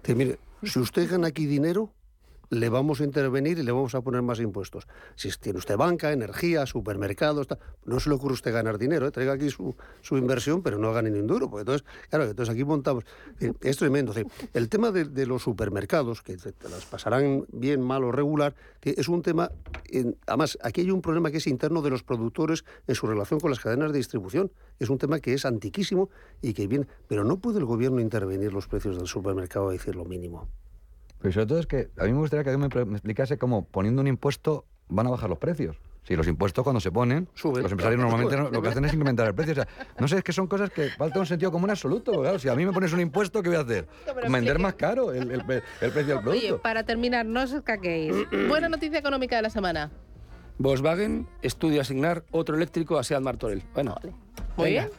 [0.03, 1.93] Dice, mire, si usted gana aquí dinero,
[2.51, 4.85] le vamos a intervenir y le vamos a poner más impuestos.
[5.15, 7.47] Si tiene usted banca, energía, supermercados,
[7.85, 9.11] no se le ocurre usted ganar dinero, ¿eh?
[9.11, 11.49] traiga aquí su, su inversión, pero no gane ni un duro.
[11.49, 13.05] Porque entonces, claro, entonces aquí montamos.
[13.61, 14.13] Es, tremendo.
[14.53, 19.21] El tema de, los supermercados, que te, las pasarán bien, mal o regular, es un
[19.21, 19.49] tema.
[20.27, 23.49] además, aquí hay un problema que es interno de los productores en su relación con
[23.49, 24.51] las cadenas de distribución.
[24.77, 26.09] Es un tema que es antiquísimo
[26.41, 26.85] y que viene.
[27.07, 30.49] Pero no puede el gobierno intervenir los precios del supermercado a decir lo mínimo.
[31.21, 33.65] Pero sobre todo es que a mí me gustaría que alguien me, me explicase cómo
[33.65, 35.77] poniendo un impuesto van a bajar los precios.
[36.03, 39.27] Si los impuestos cuando se ponen, los empresarios normalmente no- lo que hacen es incrementar
[39.27, 39.51] el precio.
[39.51, 39.67] O sea,
[39.99, 42.11] no sé, es que son cosas que falta un sentido común absoluto.
[42.21, 43.87] Claro, si a mí me pones un impuesto, ¿qué voy a hacer?
[44.27, 46.61] Vender más caro el, el pre- el precio del Oye, producto.
[46.63, 48.15] para terminar, no os caquéis.
[48.49, 49.91] Buena noticia económica de la semana.
[50.57, 53.61] Volkswagen estudia asignar otro eléctrico a Seat Martorell.
[53.75, 53.95] Bueno,
[54.57, 54.81] Muy venga.
[54.87, 54.89] bien.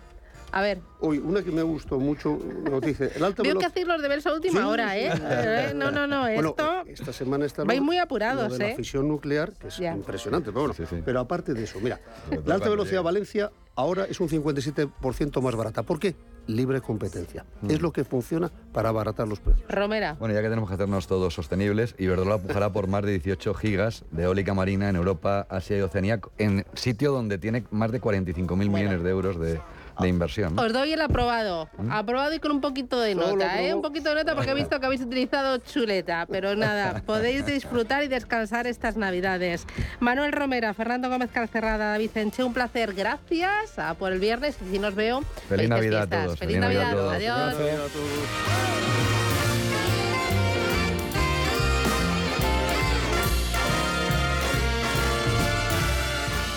[0.55, 0.80] A ver.
[1.00, 2.38] Hoy, una que me gustó mucho,
[2.70, 4.98] nos dice, el alta Veo que hacéis los deberes a última Sí, hora, sí.
[5.00, 5.11] ¿eh?
[5.14, 6.82] Eh, No, no, no, Bueno, esto...
[6.86, 8.70] esta semana está vais muy apurados, lo de ¿eh?
[8.70, 9.94] la fisión nuclear, que es Ya.
[9.94, 11.03] impresionante, pero bueno.
[11.05, 11.98] Pero aparte de eso, mira,
[12.28, 15.82] Pero la alta velocidad Valencia ahora es un 57% más barata.
[15.82, 16.14] ¿Por qué?
[16.46, 17.46] Libre competencia.
[17.68, 19.64] Es lo que funciona para abaratar los precios.
[19.70, 20.16] Romera.
[20.18, 24.05] Bueno, ya que tenemos que hacernos todos sostenibles, Iberdrola pujará por más de 18 gigas
[24.11, 28.57] de eólica marina en Europa, Asia y Oceanía, en sitio donde tiene más de 45.000
[28.57, 29.61] millones de euros de,
[30.01, 30.55] de inversión.
[30.57, 30.62] ¿no?
[30.62, 31.68] Os doy el aprobado.
[31.90, 33.74] Aprobado y con un poquito de Solo nota, ¿eh?
[33.74, 36.26] Un poquito de nota porque he visto que habéis utilizado chuleta.
[36.30, 39.66] Pero nada, podéis disfrutar y descansar estas Navidades.
[40.01, 42.95] Manuel Romera, Fernando Gómez Calcerrada, David Enche, un placer.
[42.95, 44.57] Gracias a por el viernes.
[44.66, 46.24] Y si nos veo, Feliz felices Navidad a fiestas.
[46.26, 47.51] todos, Feliz feliz Navidad a Navidad.
[47.53, 47.55] todos.
[47.55, 47.93] Adiós.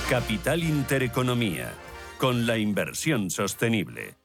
[0.09, 1.71] Capital Intereconomía,
[2.25, 4.24] con la inversión sostenible.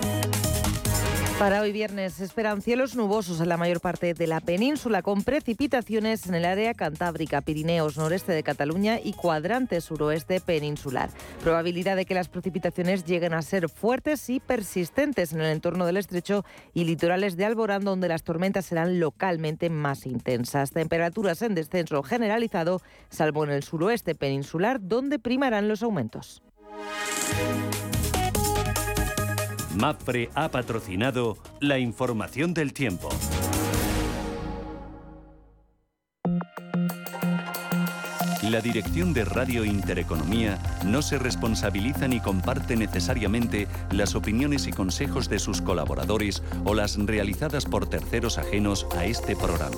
[1.41, 5.23] Para hoy viernes se esperan cielos nubosos en la mayor parte de la península, con
[5.23, 11.09] precipitaciones en el área cantábrica, Pirineos, noreste de Cataluña y cuadrante suroeste peninsular.
[11.41, 15.97] Probabilidad de que las precipitaciones lleguen a ser fuertes y persistentes en el entorno del
[15.97, 20.69] estrecho y litorales de Alborán, donde las tormentas serán localmente más intensas.
[20.69, 26.43] Temperaturas en descenso generalizado, salvo en el suroeste peninsular, donde primarán los aumentos.
[29.77, 33.09] MAPFRE ha patrocinado la información del tiempo.
[38.49, 45.29] La dirección de Radio Intereconomía no se responsabiliza ni comparte necesariamente las opiniones y consejos
[45.29, 49.77] de sus colaboradores o las realizadas por terceros ajenos a este programa.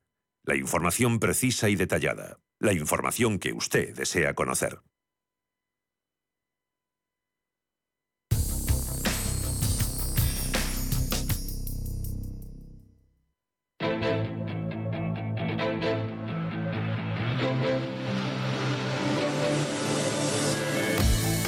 [0.43, 2.39] La información precisa y detallada.
[2.59, 4.79] La información que usted desea conocer.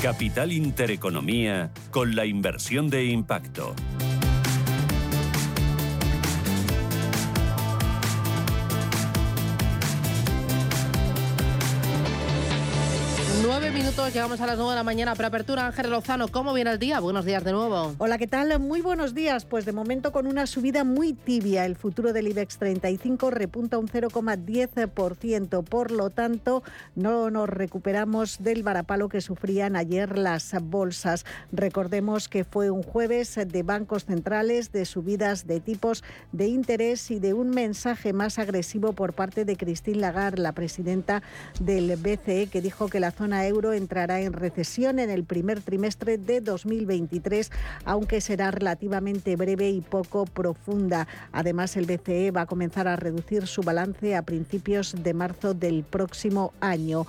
[0.04, 3.74] Capital Intereconomía con la inversión de impacto.
[13.74, 15.16] Minutos, llegamos a las nueve de la mañana.
[15.16, 17.00] Preapertura, Ángel Lozano, ¿cómo viene el día?
[17.00, 17.96] Buenos días de nuevo.
[17.98, 18.60] Hola, ¿qué tal?
[18.60, 19.46] Muy buenos días.
[19.46, 21.66] Pues de momento con una subida muy tibia.
[21.66, 25.64] El futuro del IBEX 35 repunta un 0,10%.
[25.64, 26.62] Por lo tanto,
[26.96, 31.26] no nos recuperamos del varapalo que sufrían ayer las bolsas.
[31.52, 37.18] Recordemos que fue un jueves de bancos centrales, de subidas de tipos de interés y
[37.18, 41.24] de un mensaje más agresivo por parte de Christine Lagarde, la presidenta
[41.60, 46.18] del BCE, que dijo que la zona euro entrará en recesión en el primer trimestre
[46.18, 47.52] de 2023,
[47.86, 51.08] aunque será relativamente breve y poco profunda.
[51.32, 55.84] Además, el BCE va a comenzar a reducir su balance a principios de marzo del
[55.84, 57.06] próximo año.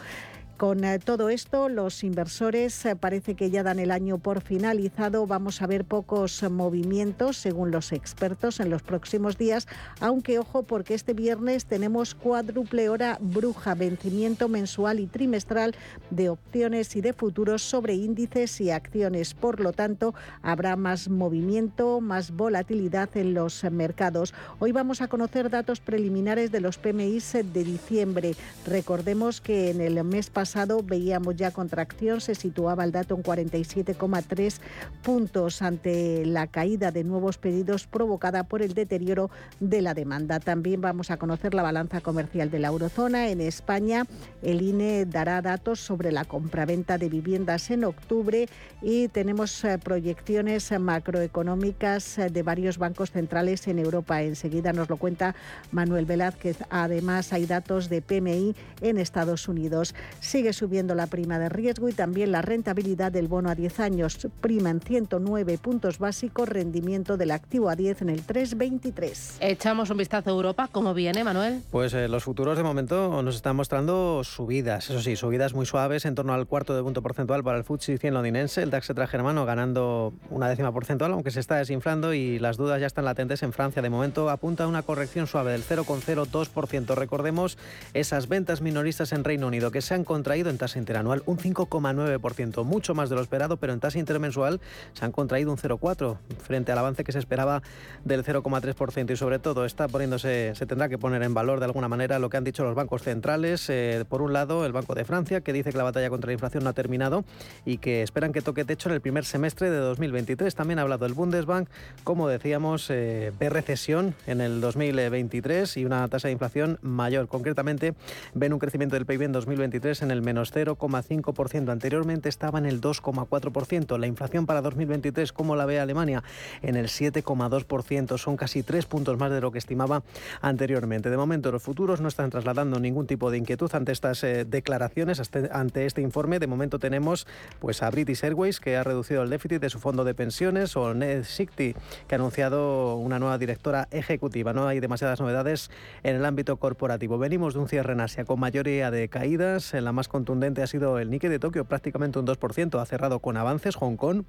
[0.57, 5.27] Con eh, todo esto, los inversores eh, parece que ya dan el año por finalizado.
[5.27, 9.67] Vamos a ver pocos movimientos, según los expertos, en los próximos días,
[9.99, 15.75] aunque ojo porque este viernes tenemos cuádruple hora bruja, vencimiento mensual y trimestral
[16.11, 19.35] de opciones y de futuros sobre índices y acciones.
[19.35, 24.33] Por lo tanto, habrá más movimiento, más volatilidad en los mercados.
[24.61, 28.35] Hoy vamos a conocer datos preliminares de los PMI de diciembre.
[28.67, 33.25] Recordemos que en el mes pasado pasado veíamos ya contracción, se situaba el dato en
[33.25, 34.61] 47,3
[35.03, 40.39] puntos ante la caída de nuevos pedidos provocada por el deterioro de la demanda.
[40.39, 43.31] También vamos a conocer la balanza comercial de la eurozona.
[43.31, 44.07] En España,
[44.43, 48.49] el INE dará datos sobre la compraventa de viviendas en octubre
[48.81, 54.23] y tenemos eh, proyecciones macroeconómicas eh, de varios bancos centrales en Europa.
[54.23, 55.35] Enseguida nos lo cuenta
[55.73, 56.59] Manuel Velázquez.
[56.71, 59.97] Además, hay datos de PMI en Estados Unidos.
[60.35, 64.19] Sigue subiendo la prima de riesgo y también la rentabilidad del bono a 10 años.
[64.41, 69.37] Prima en 109 puntos básicos, rendimiento del activo a 10 en el 3,23.
[69.39, 70.69] Echamos un vistazo a Europa.
[70.73, 71.63] ¿Cómo viene, Manuel?
[71.71, 74.91] Pues eh, los futuros de momento nos están mostrando subidas.
[74.91, 77.99] Eso sí, subidas muy suaves, en torno al cuarto de punto porcentual para el FTSE
[77.99, 78.61] 100 londinense.
[78.61, 82.89] El DAX germano ganando una décima porcentual, aunque se está desinflando y las dudas ya
[82.89, 83.83] están latentes en Francia.
[83.83, 86.97] De momento apunta a una corrección suave del 0,02%.
[86.97, 87.57] Recordemos
[87.93, 92.65] esas ventas minoristas en Reino Unido que se han contraído en tasa interanual un 5,9%,
[92.65, 94.59] mucho más de lo esperado, pero en tasa intermensual
[94.95, 97.63] se han contraído un 0,4% frente al avance que se esperaba
[98.07, 101.89] del 0,3% y sobre todo está poniéndose, se tendrá que poner en valor de alguna
[101.89, 103.69] manera lo que han dicho los bancos centrales.
[103.69, 106.33] Eh, por un lado, el Banco de Francia, que dice que la batalla contra la
[106.33, 107.27] inflación no ha terminado
[107.67, 110.55] y que esperan que toque techo en el primer semestre de 2023.
[110.55, 111.69] También ha hablado el Bundesbank,
[112.03, 117.29] como decíamos, eh, de recesión en el 2023 y una tasa de inflación mayor.
[117.29, 117.93] Concretamente,
[118.33, 121.71] ven un crecimiento del PIB en 2023 en el menos 0,5%.
[121.71, 123.99] Anteriormente estaba en el 2,4%.
[123.99, 126.23] La inflación para 2023, como la ve Alemania?
[126.63, 128.19] En el 7,2%.
[128.19, 130.03] Son casi tres puntos más de lo que estimaba
[130.41, 131.11] anteriormente.
[131.11, 135.21] De momento, los futuros no están trasladando ningún tipo de inquietud ante estas eh, declaraciones,
[135.53, 136.39] ante este informe.
[136.39, 137.27] De momento tenemos
[137.59, 140.95] pues, a British Airways, que ha reducido el déficit de su fondo de pensiones, o
[140.95, 141.75] Ned Sikti,
[142.07, 144.53] que ha anunciado una nueva directora ejecutiva.
[144.53, 145.71] No hay demasiadas novedades
[146.03, 147.19] en el ámbito corporativo.
[147.19, 149.75] Venimos de un cierre en Asia con mayoría de caídas.
[149.75, 152.81] La más contundente ha sido el Nikkei de Tokio, prácticamente un 2%.
[152.81, 154.25] Ha cerrado con avances Hong Kong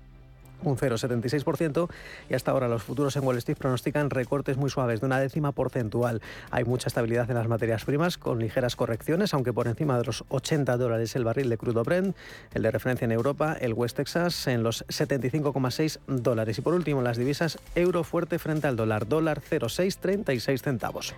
[0.64, 1.90] un 0,76%
[2.30, 5.52] y hasta ahora los futuros en Wall Street pronostican recortes muy suaves de una décima
[5.52, 6.22] porcentual.
[6.52, 10.24] Hay mucha estabilidad en las materias primas con ligeras correcciones, aunque por encima de los
[10.30, 12.16] 80 dólares el barril de crudo Brent,
[12.54, 16.58] el de referencia en Europa, el West Texas en los 75,6 dólares.
[16.58, 21.16] Y por último, las divisas euro fuerte frente al dólar, dólar 0,636 centavos.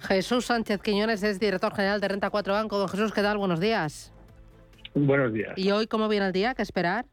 [0.00, 2.78] Jesús Sánchez Quiñones es director general de Renta 4 Banco.
[2.78, 3.38] Don Jesús, ¿qué tal?
[3.38, 4.12] Buenos días.
[4.94, 5.52] Buenos días.
[5.56, 6.54] ¿Y hoy cómo viene el día?
[6.54, 7.06] ¿Qué esperar?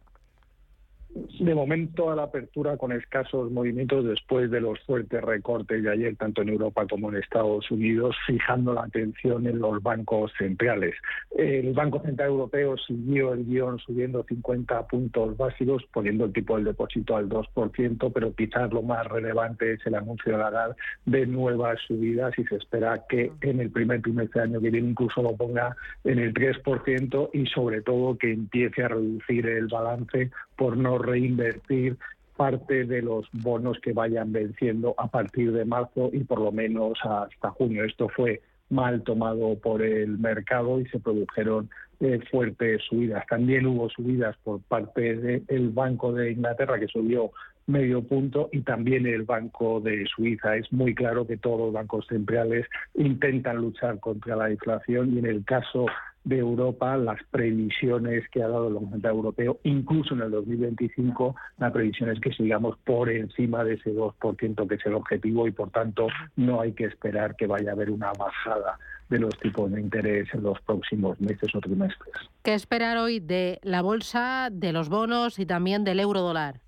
[1.13, 6.15] De momento a la apertura con escasos movimientos después de los fuertes recortes de ayer,
[6.15, 10.95] tanto en Europa como en Estados Unidos, fijando la atención en los bancos centrales.
[11.35, 16.65] El Banco Central Europeo siguió el guion subiendo 50 puntos básicos, poniendo el tipo del
[16.65, 21.79] depósito al 2%, pero quizás lo más relevante es el anuncio de la de nuevas
[21.87, 25.35] subidas y se espera que en el primer trimestre del año que viene incluso lo
[25.35, 30.97] ponga en el 3% y sobre todo que empiece a reducir el balance por no
[30.97, 31.97] reinvertir
[32.35, 36.97] parte de los bonos que vayan venciendo a partir de marzo y por lo menos
[37.03, 37.83] hasta junio.
[37.83, 43.25] Esto fue mal tomado por el mercado y se produjeron eh, fuertes subidas.
[43.27, 47.31] También hubo subidas por parte del Banco de Inglaterra que subió
[47.65, 50.57] medio punto y también el Banco de Suiza.
[50.57, 55.27] Es muy claro que todos los bancos centrales intentan luchar contra la inflación y en
[55.27, 55.85] el caso
[56.23, 61.35] de Europa, las previsiones que ha dado el Banco Central Europeo, incluso en el 2025,
[61.57, 65.51] la previsión es que sigamos por encima de ese 2% que es el objetivo y,
[65.51, 68.77] por tanto, no hay que esperar que vaya a haber una bajada
[69.09, 72.13] de los tipos de interés en los próximos meses o trimestres.
[72.41, 76.61] ¿Qué esperar hoy de la bolsa, de los bonos y también del euro dólar?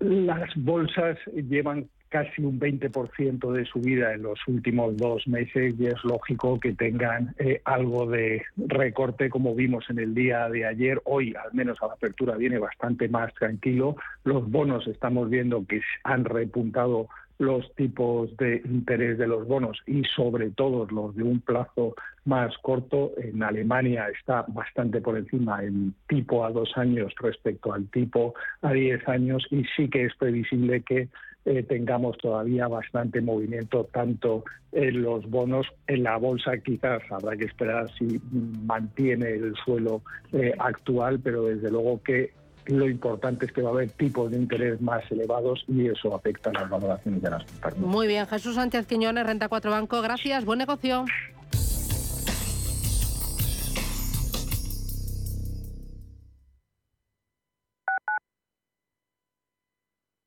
[0.00, 6.04] Las bolsas llevan casi un 20% de subida en los últimos dos meses y es
[6.04, 11.02] lógico que tengan eh, algo de recorte como vimos en el día de ayer.
[11.06, 13.96] Hoy, al menos a la apertura, viene bastante más tranquilo.
[14.22, 17.08] Los bonos estamos viendo que han repuntado
[17.38, 22.56] los tipos de interés de los bonos y sobre todo los de un plazo más
[22.58, 23.10] corto.
[23.16, 28.72] En Alemania está bastante por encima el tipo a dos años respecto al tipo a
[28.72, 31.08] diez años y sí que es previsible que
[31.44, 37.44] eh, tengamos todavía bastante movimiento tanto en los bonos, en la bolsa quizás habrá que
[37.44, 38.20] esperar si
[38.66, 42.32] mantiene el suelo eh, actual, pero desde luego que
[42.66, 46.50] lo importante es que va a haber tipos de interés más elevados y eso afecta
[46.50, 47.86] a las valoraciones de las compañías.
[47.86, 51.04] Muy bien, Jesús Sánchez Quiñones, Renta 4 Banco, gracias, buen negocio.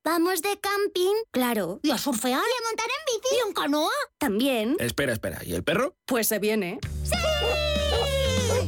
[0.07, 1.15] ¿Vamos de camping?
[1.31, 1.81] Claro.
[1.83, 2.39] ¿Y a surfear?
[2.39, 3.35] ¿Y a montar en bici?
[3.35, 3.91] ¿Y en canoa?
[4.17, 4.77] También.
[4.79, 5.41] Espera, espera.
[5.43, 5.97] ¿Y el perro?
[6.05, 6.79] Pues se viene.
[7.03, 7.11] ¡Sí!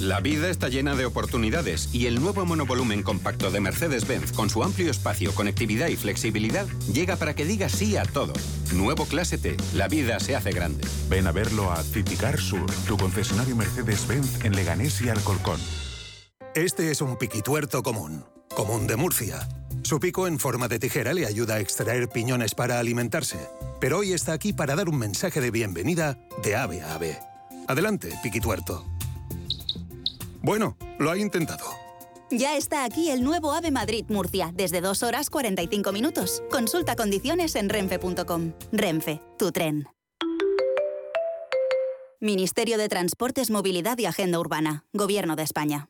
[0.01, 4.63] La vida está llena de oportunidades y el nuevo monovolumen compacto de Mercedes-Benz con su
[4.63, 8.33] amplio espacio, conectividad y flexibilidad llega para que diga sí a todo.
[8.73, 10.85] Nuevo Clase T, la vida se hace grande.
[11.07, 15.61] Ven a verlo a Citicar Sur, tu concesionario Mercedes-Benz en Leganés y Alcorcón.
[16.53, 19.47] Este es un piquituerto común, común de Murcia.
[19.89, 24.13] Su pico en forma de tijera le ayuda a extraer piñones para alimentarse, pero hoy
[24.13, 27.17] está aquí para dar un mensaje de bienvenida de ave a ave.
[27.67, 28.85] Adelante, piquituerto.
[30.43, 31.65] Bueno, lo ha intentado.
[32.29, 36.43] Ya está aquí el nuevo AVE Madrid Murcia, desde 2 horas 45 minutos.
[36.51, 38.53] Consulta condiciones en renfe.com.
[38.71, 39.87] Renfe, tu tren.
[42.19, 44.85] Ministerio de Transportes, Movilidad y Agenda Urbana.
[44.93, 45.89] Gobierno de España.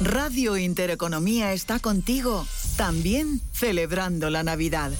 [0.00, 2.46] Radio Intereconomía está contigo,
[2.76, 4.92] también celebrando la Navidad.